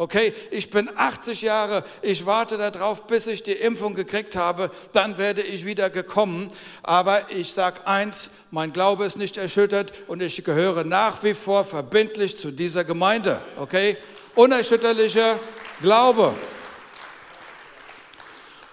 [0.00, 5.18] Okay, ich bin 80 Jahre, ich warte darauf, bis ich die Impfung gekriegt habe, dann
[5.18, 6.48] werde ich wieder gekommen.
[6.82, 11.66] Aber ich sage eins, mein Glaube ist nicht erschüttert und ich gehöre nach wie vor
[11.66, 13.42] verbindlich zu dieser Gemeinde.
[13.58, 13.98] Okay,
[14.36, 15.38] unerschütterlicher
[15.82, 16.32] Glaube.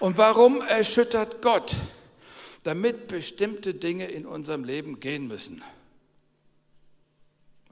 [0.00, 1.76] Und warum erschüttert Gott?
[2.62, 5.62] Damit bestimmte Dinge in unserem Leben gehen müssen.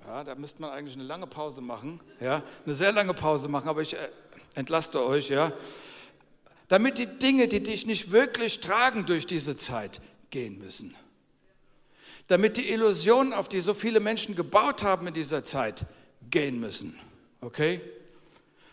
[0.06, 3.68] Ja, da müsste man eigentlich eine lange Pause machen, ja, eine sehr lange Pause machen,
[3.68, 4.08] aber ich äh,
[4.54, 5.52] entlaste euch, ja.
[6.68, 10.94] Damit die Dinge, die dich nicht wirklich tragen durch diese Zeit, gehen müssen.
[12.28, 15.86] Damit die Illusionen, auf die so viele Menschen gebaut haben in dieser Zeit,
[16.30, 16.98] gehen müssen.
[17.40, 17.80] Okay?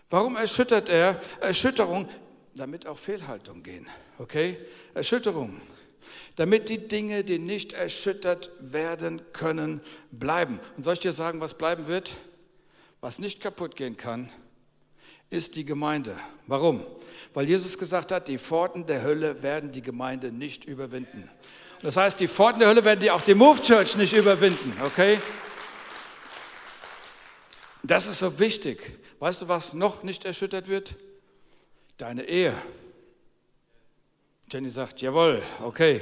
[0.09, 1.19] Warum erschüttert er?
[1.39, 2.09] Erschütterung,
[2.53, 3.87] damit auch Fehlhaltungen gehen.
[4.19, 4.57] Okay?
[4.93, 5.59] Erschütterung
[6.35, 10.59] damit die Dinge, die nicht erschüttert werden können, bleiben.
[10.77, 12.15] Und soll ich dir sagen, was bleiben wird?
[13.01, 14.29] Was nicht kaputt gehen kann,
[15.29, 16.15] ist die Gemeinde.
[16.47, 16.85] Warum?
[17.33, 21.29] Weil Jesus gesagt hat, die Pforten der Hölle werden die Gemeinde nicht überwinden.
[21.81, 25.19] Das heißt, die Pforten der Hölle werden die auch die Move Church nicht überwinden, okay?
[27.83, 28.97] Das ist so wichtig.
[29.19, 30.95] Weißt du, was noch nicht erschüttert wird?
[31.97, 32.55] Deine Ehe.
[34.51, 36.01] Jenny sagt, jawohl, okay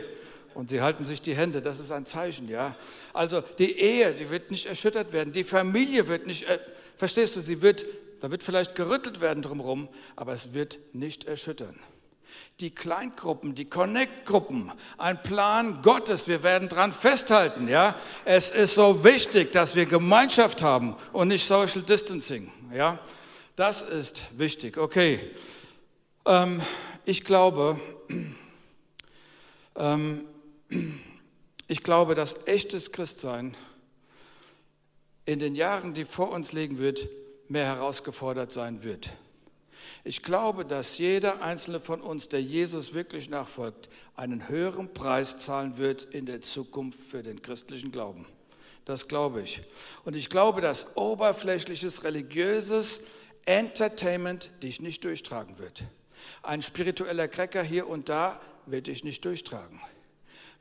[0.54, 1.62] und sie halten sich die Hände.
[1.62, 2.76] Das ist ein Zeichen, ja.
[3.14, 5.34] Also die Ehe, die wird nicht erschüttert werden.
[5.34, 6.60] Die Familie wird nicht, äh,
[6.98, 7.86] verstehst du, sie wird,
[8.22, 11.80] da wird vielleicht gerüttelt werden drumherum, aber es wird nicht erschüttern.
[12.60, 17.96] Die Kleingruppen, die Connect-Gruppen, ein Plan Gottes, wir werden dran festhalten, ja.
[18.26, 23.00] Es ist so wichtig, dass wir Gemeinschaft haben und nicht Social Distancing, ja.
[23.56, 25.32] Das ist wichtig, okay.
[26.26, 26.62] Ähm,
[27.04, 27.80] ich glaube,
[31.68, 33.56] ich glaube, dass echtes Christsein
[35.26, 37.08] in den Jahren, die vor uns liegen wird,
[37.48, 39.12] mehr herausgefordert sein wird.
[40.04, 45.78] Ich glaube, dass jeder einzelne von uns, der Jesus wirklich nachfolgt, einen höheren Preis zahlen
[45.78, 48.26] wird in der Zukunft für den christlichen Glauben.
[48.86, 49.62] Das glaube ich.
[50.04, 53.00] Und ich glaube, dass oberflächliches religiöses
[53.46, 55.84] Entertainment dich nicht durchtragen wird.
[56.44, 59.80] Ein spiritueller Cracker hier und da wird dich nicht durchtragen.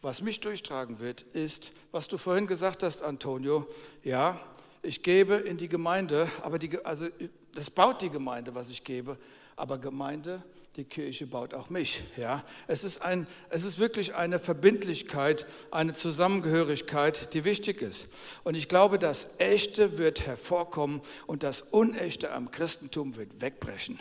[0.02, 3.66] Was mich durchtragen wird, ist, was du vorhin gesagt hast, Antonio.
[4.02, 4.40] Ja,
[4.82, 7.08] ich gebe in die Gemeinde, aber die, also
[7.54, 9.18] das baut die Gemeinde, was ich gebe.
[9.56, 10.42] Aber Gemeinde,
[10.76, 12.02] die Kirche baut auch mich.
[12.16, 18.08] Ja, es ist ein, es ist wirklich eine Verbindlichkeit, eine Zusammengehörigkeit, die wichtig ist.
[18.44, 23.98] Und ich glaube, das Echte wird hervorkommen und das Unechte am Christentum wird wegbrechen,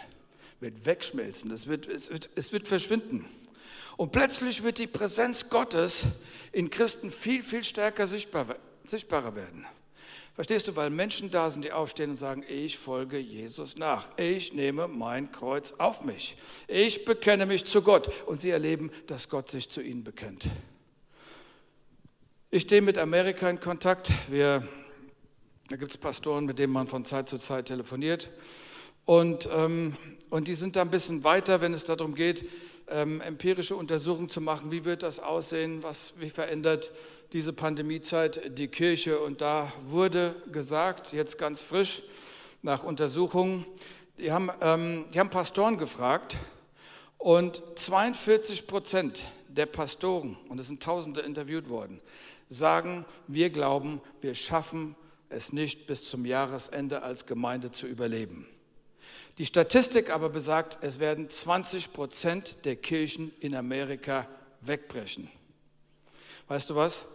[0.60, 1.52] wird wegschmelzen.
[1.52, 3.26] Es wird, es wird, es wird verschwinden.
[3.98, 6.06] Und plötzlich wird die Präsenz Gottes
[6.52, 8.56] in Christen viel, viel stärker sichtbar,
[8.86, 9.66] sichtbarer werden.
[10.36, 14.08] Verstehst du, weil Menschen da sind, die aufstehen und sagen, ich folge Jesus nach.
[14.18, 16.38] Ich nehme mein Kreuz auf mich.
[16.68, 18.10] Ich bekenne mich zu Gott.
[18.26, 20.48] Und sie erleben, dass Gott sich zu ihnen bekennt.
[22.52, 24.12] Ich stehe mit Amerika in Kontakt.
[24.30, 24.66] Wir
[25.70, 28.32] Da gibt es Pastoren, mit denen man von Zeit zu Zeit telefoniert.
[29.10, 29.98] Und, ähm,
[30.30, 32.48] und die sind da ein bisschen weiter, wenn es darum geht,
[32.88, 34.70] ähm, empirische Untersuchungen zu machen.
[34.70, 35.82] Wie wird das aussehen?
[35.82, 36.92] Was, wie verändert
[37.34, 39.20] diese Pandemiezeit die Kirche?
[39.20, 42.04] Und da wurde gesagt, jetzt ganz frisch
[42.62, 43.66] nach Untersuchungen,
[44.20, 46.38] die haben, ähm, die haben Pastoren gefragt
[47.18, 52.00] und 42 Prozent der Pastoren, und es sind Tausende interviewt worden,
[52.48, 54.96] sagen, wir glauben, wir schaffen
[55.30, 58.46] es nicht bis zum Jahresende als Gemeinde zu überleben.
[59.40, 64.28] Die Statistik aber besagt, es werden 20 Prozent der Kirchen in Amerika
[64.60, 65.30] wegbrechen.
[66.50, 67.06] Weißt du was?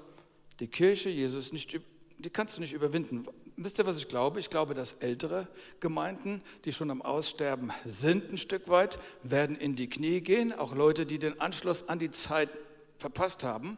[0.58, 1.78] Die Kirche Jesus nicht,
[2.16, 3.26] die kannst du nicht überwinden.
[3.58, 4.40] Wisst ihr, was ich glaube?
[4.40, 5.48] Ich glaube, dass ältere
[5.80, 10.54] Gemeinden, die schon am Aussterben sind, ein Stück weit, werden in die Knie gehen.
[10.54, 12.48] Auch Leute, die den Anschluss an die Zeit
[12.96, 13.76] verpasst haben.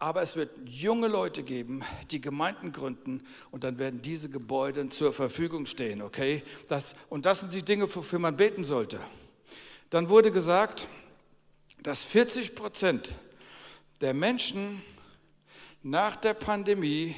[0.00, 5.12] Aber es wird junge Leute geben, die Gemeinden gründen und dann werden diese Gebäude zur
[5.12, 6.42] Verfügung stehen, okay?
[6.68, 8.98] Das, und das sind die Dinge, wofür man beten sollte.
[9.90, 10.88] Dann wurde gesagt,
[11.82, 13.14] dass 40 Prozent
[14.00, 14.80] der Menschen
[15.82, 17.14] nach der Pandemie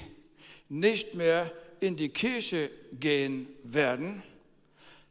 [0.68, 2.68] nicht mehr in die Kirche
[2.99, 4.24] gehen werden,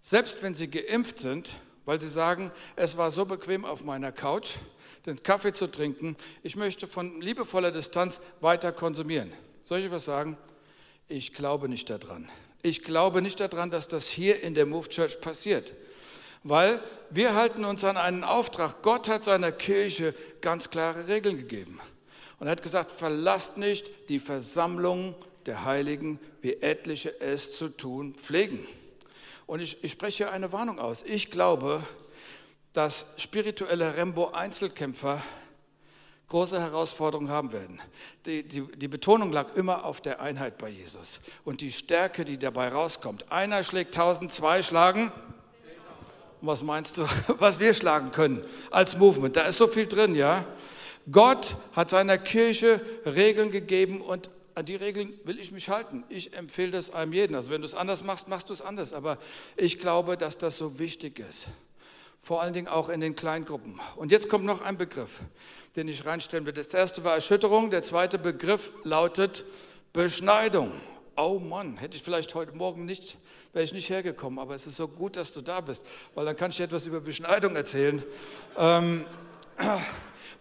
[0.02, 1.56] selbst wenn sie geimpft sind,
[1.86, 4.58] weil sie sagen, es war so bequem auf meiner Couch
[5.06, 6.16] den Kaffee zu trinken.
[6.44, 9.34] Ich möchte von liebevoller Distanz weiter konsumieren.
[9.64, 10.38] Soll ich was sagen?
[11.08, 12.30] Ich glaube nicht daran.
[12.62, 15.74] Ich glaube nicht daran, dass das hier in der Move Church passiert.
[16.44, 18.82] Weil wir halten uns an einen Auftrag.
[18.82, 21.80] Gott hat seiner Kirche ganz klare Regeln gegeben.
[22.40, 28.16] Und er hat gesagt, verlasst nicht die Versammlung der Heiligen, wie etliche es zu tun
[28.16, 28.68] pflegen.
[29.46, 31.04] Und ich, ich spreche hier eine Warnung aus.
[31.04, 31.84] Ich glaube,
[32.74, 35.22] dass spirituelle Rembo-Einzelkämpfer
[36.32, 37.82] große Herausforderungen haben werden.
[38.26, 42.40] Die, die, die, Betonung lag immer auf der Einheit bei Jesus und die Stärke, die
[42.40, 43.30] dabei rauskommt.
[43.30, 45.12] Einer schlägt tausend, zwei schlagen.
[46.40, 47.06] Was meinst du,
[47.40, 49.36] was wir schlagen können als Movement?
[49.36, 50.46] Da ist so viel drin, ja.
[51.12, 56.06] Gott hat seiner Kirche Regeln gegeben und an die Regeln will ich mich halten.
[56.08, 57.36] Ich empfehle das einem jeden.
[57.36, 58.94] Also wenn du es anders machst, machst du es anders.
[58.94, 59.18] Aber
[59.58, 61.48] ich glaube, dass das so wichtig ist
[62.22, 63.80] vor allen Dingen auch in den Kleingruppen.
[63.96, 65.20] Und jetzt kommt noch ein Begriff,
[65.76, 66.54] den ich reinstellen will.
[66.54, 69.44] Das erste war Erschütterung, der zweite Begriff lautet
[69.92, 70.72] Beschneidung.
[71.18, 73.18] Oh Mann, hätte ich vielleicht heute Morgen nicht,
[73.54, 76.36] wäre ich nicht hergekommen, aber es ist so gut, dass du da bist, weil dann
[76.36, 78.04] kann ich dir etwas über Beschneidung erzählen.
[78.58, 79.06] Ähm,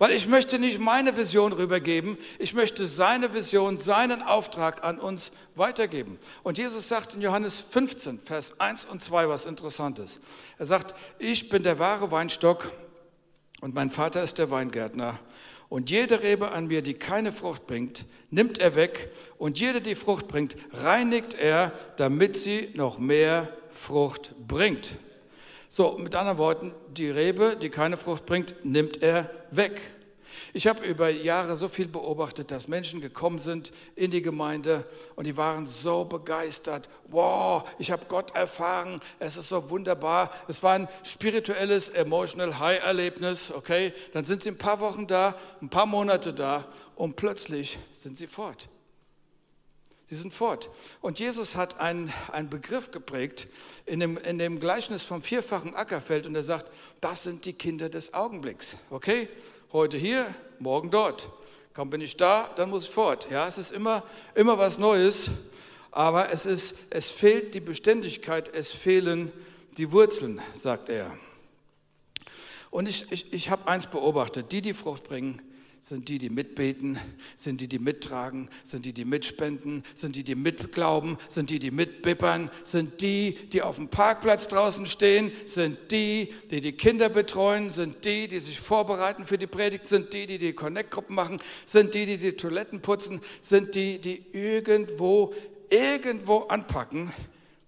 [0.00, 5.30] weil ich möchte nicht meine Vision rübergeben, ich möchte seine Vision, seinen Auftrag an uns
[5.54, 6.18] weitergeben.
[6.42, 10.18] Und Jesus sagt in Johannes 15, Vers 1 und 2 was Interessantes.
[10.56, 12.72] Er sagt, ich bin der wahre Weinstock
[13.60, 15.18] und mein Vater ist der Weingärtner.
[15.68, 19.12] Und jede Rebe an mir, die keine Frucht bringt, nimmt er weg.
[19.36, 24.94] Und jede, die Frucht bringt, reinigt er, damit sie noch mehr Frucht bringt.
[25.72, 29.80] So, mit anderen Worten, die Rebe, die keine Frucht bringt, nimmt er weg.
[30.52, 35.28] Ich habe über Jahre so viel beobachtet, dass Menschen gekommen sind in die Gemeinde und
[35.28, 36.88] die waren so begeistert.
[37.06, 40.32] Wow, ich habe Gott erfahren, es ist so wunderbar.
[40.48, 43.92] Es war ein spirituelles, emotional High-Erlebnis, okay?
[44.12, 46.66] Dann sind sie ein paar Wochen da, ein paar Monate da
[46.96, 48.68] und plötzlich sind sie fort.
[50.10, 50.70] Sie sind fort.
[51.00, 53.46] Und Jesus hat einen, einen Begriff geprägt
[53.86, 56.68] in dem, in dem Gleichnis vom vierfachen Ackerfeld und er sagt,
[57.00, 58.74] das sind die Kinder des Augenblicks.
[58.90, 59.28] Okay?
[59.72, 61.28] Heute hier, morgen dort.
[61.74, 63.30] Kaum bin ich da, dann muss ich fort.
[63.30, 64.02] Ja, es ist immer,
[64.34, 65.30] immer was Neues,
[65.92, 69.30] aber es, ist, es fehlt die Beständigkeit, es fehlen
[69.76, 71.16] die Wurzeln, sagt er.
[72.72, 75.40] Und ich, ich, ich habe eins beobachtet, die, die Frucht bringen,
[75.80, 76.98] sind die, die mitbeten,
[77.36, 81.70] sind die, die mittragen, sind die, die mitspenden, sind die, die mitglauben, sind die, die
[81.70, 87.70] mitbippern, sind die, die auf dem Parkplatz draußen stehen, sind die, die die Kinder betreuen,
[87.70, 91.94] sind die, die sich vorbereiten für die Predigt, sind die, die die Connect-Gruppen machen, sind
[91.94, 95.32] die, die die Toiletten putzen, sind die, die irgendwo,
[95.70, 97.12] irgendwo anpacken.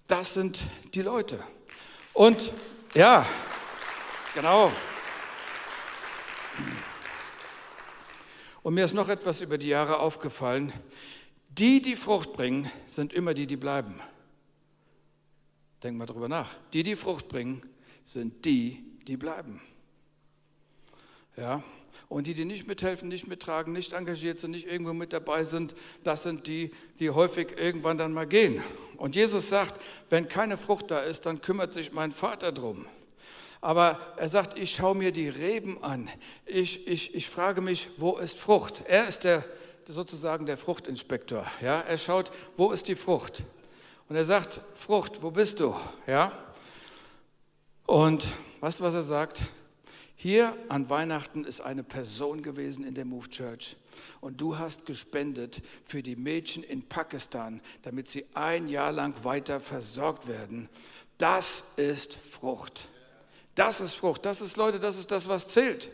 [0.07, 1.39] Das sind die Leute.
[2.13, 2.53] Und
[2.95, 3.27] ja,
[4.35, 4.71] genau.
[8.63, 10.73] Und mir ist noch etwas über die Jahre aufgefallen.
[11.51, 14.01] Die, die Frucht bringen, sind immer die, die bleiben.
[15.83, 16.57] Denk mal drüber nach.
[16.73, 17.63] Die, die Frucht bringen,
[18.05, 19.61] sind die, die bleiben.
[21.37, 21.63] Ja?
[22.09, 25.75] Und die, die nicht mithelfen, nicht mittragen, nicht engagiert sind, nicht irgendwo mit dabei sind,
[26.05, 28.63] das sind die, die häufig irgendwann dann mal gehen.
[28.97, 32.87] Und Jesus sagt, wenn keine Frucht da ist, dann kümmert sich mein Vater drum.
[33.63, 36.11] Aber er sagt, ich schaue mir die Reben an.
[36.45, 38.83] Ich, ich, ich frage mich, wo ist Frucht?
[38.87, 39.45] Er ist der,
[39.87, 41.47] sozusagen der Fruchtinspektor.
[41.63, 41.81] Ja?
[41.81, 43.45] Er schaut, wo ist die Frucht?
[44.09, 45.77] Und er sagt, Frucht, wo bist du?
[46.09, 46.33] Ja?
[47.87, 49.45] Und weißt du, was er sagt?
[50.17, 53.77] Hier an Weihnachten ist eine Person gewesen in der Move Church
[54.21, 59.61] und du hast gespendet für die Mädchen in Pakistan, damit sie ein Jahr lang weiter
[59.61, 60.69] versorgt werden.
[61.17, 62.89] Das ist Frucht.
[63.55, 64.25] Das ist Frucht.
[64.25, 65.91] Das ist, Leute, das ist das, was zählt.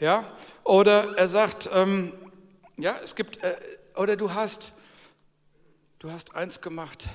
[0.00, 0.36] Ja?
[0.64, 2.12] Oder er sagt, ähm,
[2.76, 3.56] ja, es gibt, äh,
[3.94, 4.72] oder du hast,
[5.98, 7.08] du hast eins gemacht.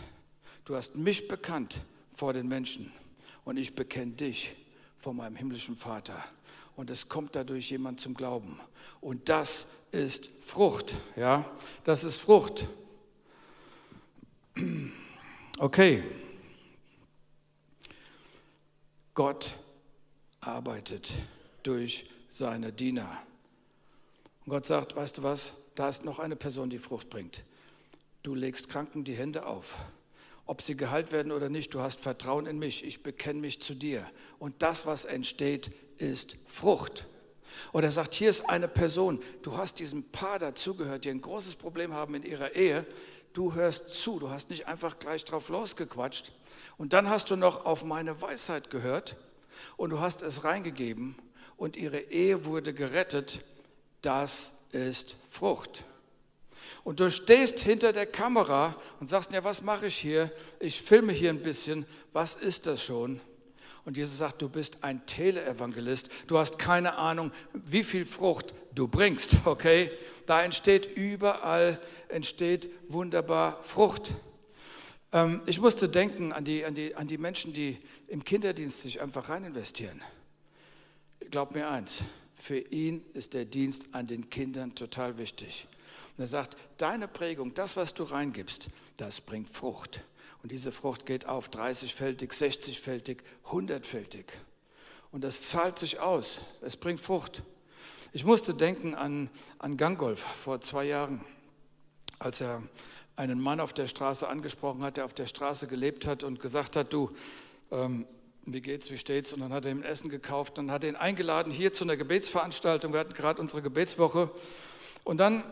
[0.66, 1.82] Du hast mich bekannt
[2.16, 2.92] vor den Menschen
[3.44, 4.56] und ich bekenne dich
[4.98, 6.24] vor meinem himmlischen Vater.
[6.76, 8.60] Und es kommt dadurch jemand zum Glauben.
[9.02, 10.96] Und das ist Frucht.
[11.16, 11.46] Ja,
[11.84, 12.68] das ist Frucht.
[15.60, 16.04] Okay.
[19.14, 19.54] Gott
[20.48, 21.12] arbeitet
[21.64, 23.18] durch seine Diener.
[24.46, 27.44] Und Gott sagt, weißt du was, da ist noch eine Person, die Frucht bringt.
[28.24, 29.78] Du legst Kranken die Hände auf.
[30.46, 33.74] Ob sie geheilt werden oder nicht, du hast Vertrauen in mich, ich bekenne mich zu
[33.74, 34.06] dir.
[34.40, 37.08] Und das, was entsteht, ist Frucht.
[37.72, 41.56] Oder er sagt, hier ist eine Person, du hast diesem Paar dazugehört, die ein großes
[41.56, 42.86] Problem haben in ihrer Ehe.
[43.34, 46.34] Du hörst zu, du hast nicht einfach gleich drauf losgequatscht.
[46.78, 49.16] Und dann hast du noch auf meine Weisheit gehört
[49.78, 51.16] und du hast es reingegeben
[51.58, 53.40] und ihre Ehe wurde gerettet.
[54.02, 55.86] Das ist Frucht.
[56.84, 60.32] Und du stehst hinter der Kamera und sagst, ja, was mache ich hier?
[60.60, 61.86] Ich filme hier ein bisschen.
[62.12, 63.22] Was ist das schon?
[63.86, 66.10] Und Jesus sagt, du bist ein Teleevangelist.
[66.28, 69.92] Du hast keine Ahnung, wie viel Frucht du bringst, okay?
[70.26, 74.14] Da entsteht überall, entsteht wunderbar Frucht.
[75.14, 79.00] Ähm, ich musste denken an die, an, die, an die Menschen, die im Kinderdienst sich
[79.00, 80.02] einfach rein investieren.
[81.30, 82.04] Glaub mir eins,
[82.36, 85.68] für ihn ist der Dienst an den Kindern total wichtig.
[86.18, 90.02] Und er sagt, deine Prägung, das, was du reingibst, das bringt Frucht.
[90.42, 94.26] Und diese Frucht geht auf 30-fältig, 60-fältig, 100-fältig.
[95.12, 96.42] Und das zahlt sich aus.
[96.62, 97.44] Es bringt Frucht.
[98.12, 101.24] Ich musste denken an, an Gangolf vor zwei Jahren,
[102.20, 102.62] als er
[103.16, 106.76] einen Mann auf der Straße angesprochen hat, der auf der Straße gelebt hat und gesagt
[106.76, 107.12] hat, du,
[107.72, 108.06] ähm,
[108.46, 109.32] wie geht's, wie steht's?
[109.34, 112.92] Und dann hat er ihm Essen gekauft und hat ihn eingeladen hier zu einer Gebetsveranstaltung.
[112.92, 114.30] Wir hatten gerade unsere Gebetswoche.
[115.04, 115.44] Und dann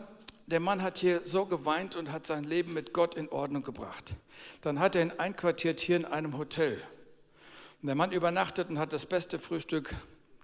[0.46, 4.14] der Mann hat hier so geweint und hat sein Leben mit Gott in Ordnung gebracht.
[4.60, 6.82] Dann hat er ihn einquartiert hier in einem Hotel.
[7.80, 9.94] Und der Mann übernachtet und hat das beste Frühstück,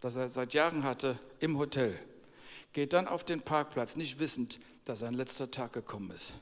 [0.00, 1.98] das er seit Jahren hatte, im Hotel.
[2.72, 6.32] Geht dann auf den Parkplatz, nicht wissend, dass sein letzter Tag gekommen ist.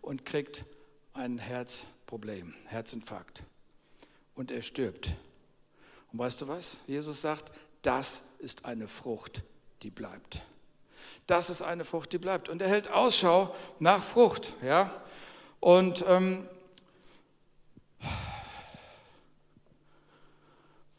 [0.00, 0.64] Und kriegt
[1.14, 3.44] ein Herzproblem, Herzinfarkt.
[4.34, 5.10] Und er stirbt.
[6.12, 6.78] Und weißt du was?
[6.86, 7.52] Jesus sagt,
[7.82, 9.42] das ist eine Frucht,
[9.82, 10.42] die bleibt
[11.26, 12.48] das ist eine Frucht, die bleibt.
[12.48, 14.52] Und er hält Ausschau nach Frucht.
[14.62, 15.02] Ja?
[15.60, 16.48] Und ähm,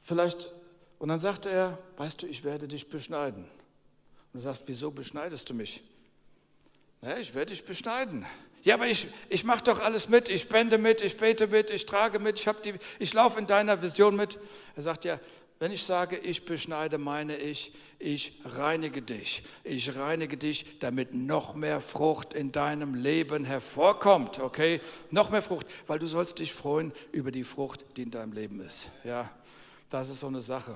[0.02, 0.52] vielleicht,
[1.00, 3.44] und dann sagte er, weißt du, ich werde dich beschneiden.
[3.44, 5.84] Und du sagst, wieso beschneidest du mich?
[7.02, 8.26] Ja, ich werde dich beschneiden.
[8.64, 11.86] Ja, aber ich, ich mache doch alles mit, ich spende mit, ich bete mit, ich
[11.86, 14.40] trage mit, ich, ich laufe in deiner Vision mit.
[14.76, 15.20] Er sagt ja,
[15.60, 19.44] wenn ich sage, ich beschneide, meine ich, ich reinige dich.
[19.64, 24.82] Ich reinige dich, damit noch mehr Frucht in deinem Leben hervorkommt, okay?
[25.12, 28.62] Noch mehr Frucht, weil du sollst dich freuen über die Frucht, die in deinem Leben
[28.62, 28.90] ist.
[29.04, 29.30] Ja,
[29.90, 30.76] das ist so eine Sache.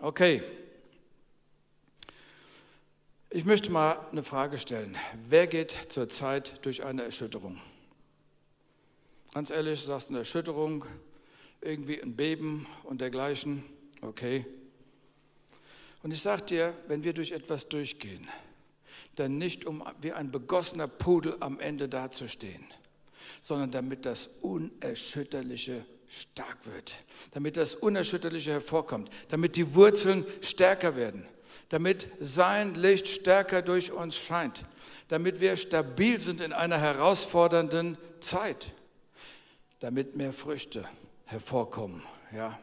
[0.00, 0.42] Okay.
[3.30, 4.96] Ich möchte mal eine Frage stellen.
[5.28, 7.60] Wer geht zurzeit durch eine Erschütterung?
[9.34, 10.86] Ganz ehrlich, du sagst eine Erschütterung,
[11.60, 13.64] irgendwie ein Beben und dergleichen.
[14.00, 14.46] Okay?
[16.02, 18.26] Und ich sage dir, wenn wir durch etwas durchgehen,
[19.16, 22.64] dann nicht um wie ein begossener Pudel am Ende dazustehen,
[23.42, 26.96] sondern damit das Unerschütterliche stark wird,
[27.32, 31.26] damit das Unerschütterliche hervorkommt, damit die Wurzeln stärker werden,
[31.68, 34.64] damit sein Licht stärker durch uns scheint,
[35.08, 38.72] damit wir stabil sind in einer herausfordernden Zeit,
[39.80, 40.88] damit mehr Früchte
[41.26, 42.02] hervorkommen.
[42.34, 42.58] Ja.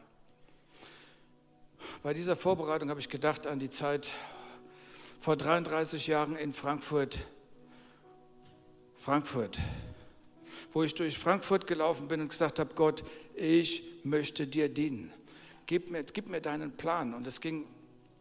[2.02, 4.10] Bei dieser Vorbereitung habe ich gedacht an die Zeit
[5.20, 7.26] vor 33 Jahren in Frankfurt.
[8.98, 9.60] Frankfurt,
[10.74, 13.04] wo ich durch Frankfurt gelaufen bin und gesagt habe, Gott,
[13.36, 15.12] ich möchte dir dienen.
[15.68, 17.14] Gib mir, gib mir deinen Plan.
[17.14, 17.68] Und es ging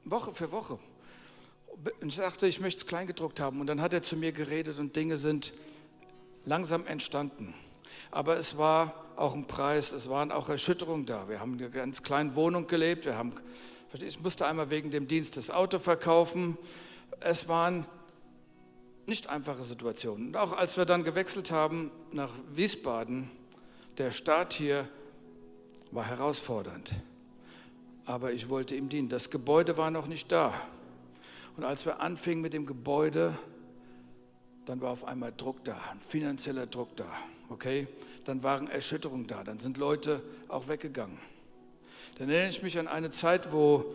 [0.04, 0.78] Woche für Woche.
[2.00, 3.60] Und ich sagte, ich möchte es kleingedruckt haben.
[3.60, 5.52] Und dann hat er zu mir geredet und Dinge sind
[6.44, 7.54] langsam entstanden.
[8.10, 11.28] Aber es war auch ein Preis, es waren auch Erschütterungen da.
[11.28, 13.32] Wir haben in einer ganz kleinen Wohnung gelebt, wir haben,
[13.92, 16.56] ich musste einmal wegen dem Dienst das Auto verkaufen.
[17.20, 17.86] Es waren
[19.06, 20.28] nicht einfache Situation.
[20.28, 23.30] Und auch als wir dann gewechselt haben nach Wiesbaden,
[23.98, 24.88] der Start hier
[25.90, 26.94] war herausfordernd.
[28.06, 29.08] Aber ich wollte ihm dienen.
[29.08, 30.52] Das Gebäude war noch nicht da.
[31.56, 33.38] Und als wir anfingen mit dem Gebäude,
[34.66, 37.06] dann war auf einmal Druck da, ein finanzieller Druck da.
[37.48, 37.86] Okay?
[38.24, 39.44] Dann waren Erschütterungen da.
[39.44, 41.18] Dann sind Leute auch weggegangen.
[42.18, 43.94] Dann erinnere ich mich an eine Zeit, wo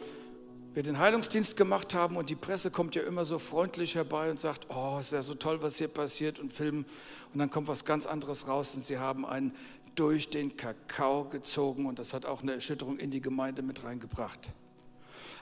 [0.73, 4.39] wir den Heilungsdienst gemacht haben und die Presse kommt ja immer so freundlich herbei und
[4.39, 6.85] sagt, oh, ist ja so toll, was hier passiert und filmen.
[7.33, 9.55] Und dann kommt was ganz anderes raus und sie haben einen
[9.95, 14.49] durch den Kakao gezogen und das hat auch eine Erschütterung in die Gemeinde mit reingebracht.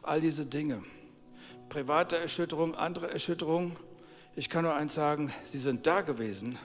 [0.01, 0.83] All diese Dinge,
[1.69, 3.75] private Erschütterung, andere Erschütterung,
[4.35, 6.57] ich kann nur eins sagen, sie sind da gewesen,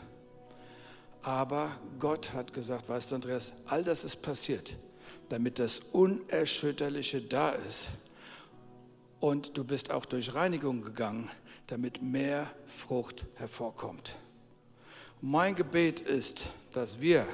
[1.23, 4.77] aber Gott hat gesagt, weißt du Andreas, all das ist passiert,
[5.29, 7.89] damit das Unerschütterliche da ist
[9.21, 11.31] und du bist auch durch Reinigung gegangen,
[11.69, 14.17] damit mehr Frucht hervorkommt.
[15.21, 17.27] Mein Gebet ist, dass wir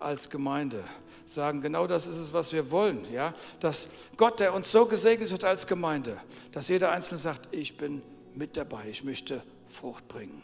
[0.00, 0.84] als Gemeinde
[1.26, 3.10] sagen, genau das ist es, was wir wollen.
[3.12, 3.34] Ja?
[3.60, 6.16] Dass Gott, der uns so gesegnet hat als Gemeinde,
[6.52, 8.02] dass jeder Einzelne sagt, ich bin
[8.34, 10.42] mit dabei, ich möchte Frucht bringen.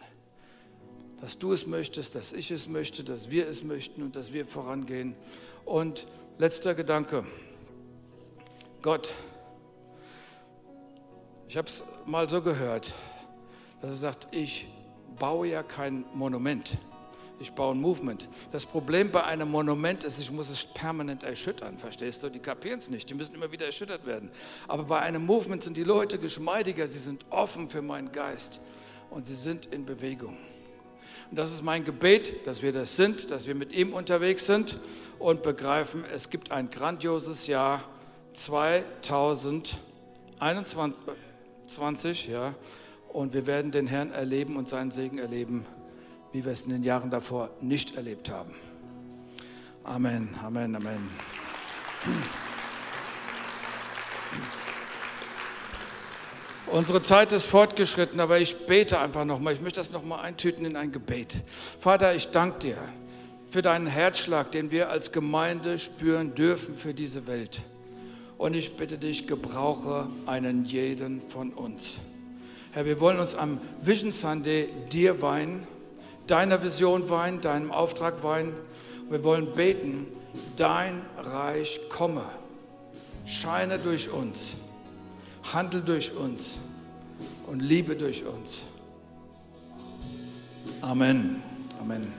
[1.20, 4.46] Dass du es möchtest, dass ich es möchte, dass wir es möchten und dass wir
[4.46, 5.16] vorangehen.
[5.64, 6.06] Und
[6.38, 7.24] letzter Gedanke.
[8.82, 9.12] Gott
[11.48, 12.92] ich habe es mal so gehört,
[13.80, 14.66] dass er sagt, ich
[15.16, 16.76] baue ja kein Monument,
[17.38, 18.28] ich baue ein Movement.
[18.52, 22.30] Das Problem bei einem Monument ist, ich muss es permanent erschüttern, verstehst du?
[22.30, 24.30] Die kapieren es nicht, die müssen immer wieder erschüttert werden.
[24.68, 28.60] Aber bei einem Movement sind die Leute geschmeidiger, sie sind offen für meinen Geist
[29.10, 30.38] und sie sind in Bewegung.
[31.30, 34.80] Und das ist mein Gebet, dass wir das sind, dass wir mit ihm unterwegs sind
[35.18, 37.84] und begreifen, es gibt ein grandioses Jahr
[38.32, 41.04] 2021.
[41.66, 42.54] 20, ja.
[43.08, 45.66] Und wir werden den Herrn erleben und seinen Segen erleben,
[46.36, 48.50] wie wir es in den Jahren davor nicht erlebt haben.
[49.84, 51.08] Amen, Amen, Amen.
[56.66, 59.54] Unsere Zeit ist fortgeschritten, aber ich bete einfach nochmal.
[59.54, 61.42] Ich möchte das nochmal eintüten in ein Gebet.
[61.78, 62.76] Vater, ich danke dir
[63.48, 67.62] für deinen Herzschlag, den wir als Gemeinde spüren dürfen für diese Welt.
[68.36, 71.98] Und ich bitte dich, gebrauche einen jeden von uns.
[72.72, 75.66] Herr, wir wollen uns am Vision Sunday dir weihen,
[76.26, 78.52] deiner Vision weihen, deinem Auftrag weihen.
[79.08, 80.06] Wir wollen beten,
[80.56, 82.24] dein Reich komme,
[83.24, 84.54] scheine durch uns,
[85.52, 86.58] handel durch uns
[87.46, 88.64] und liebe durch uns.
[90.80, 91.42] Amen.
[91.80, 92.12] Amen.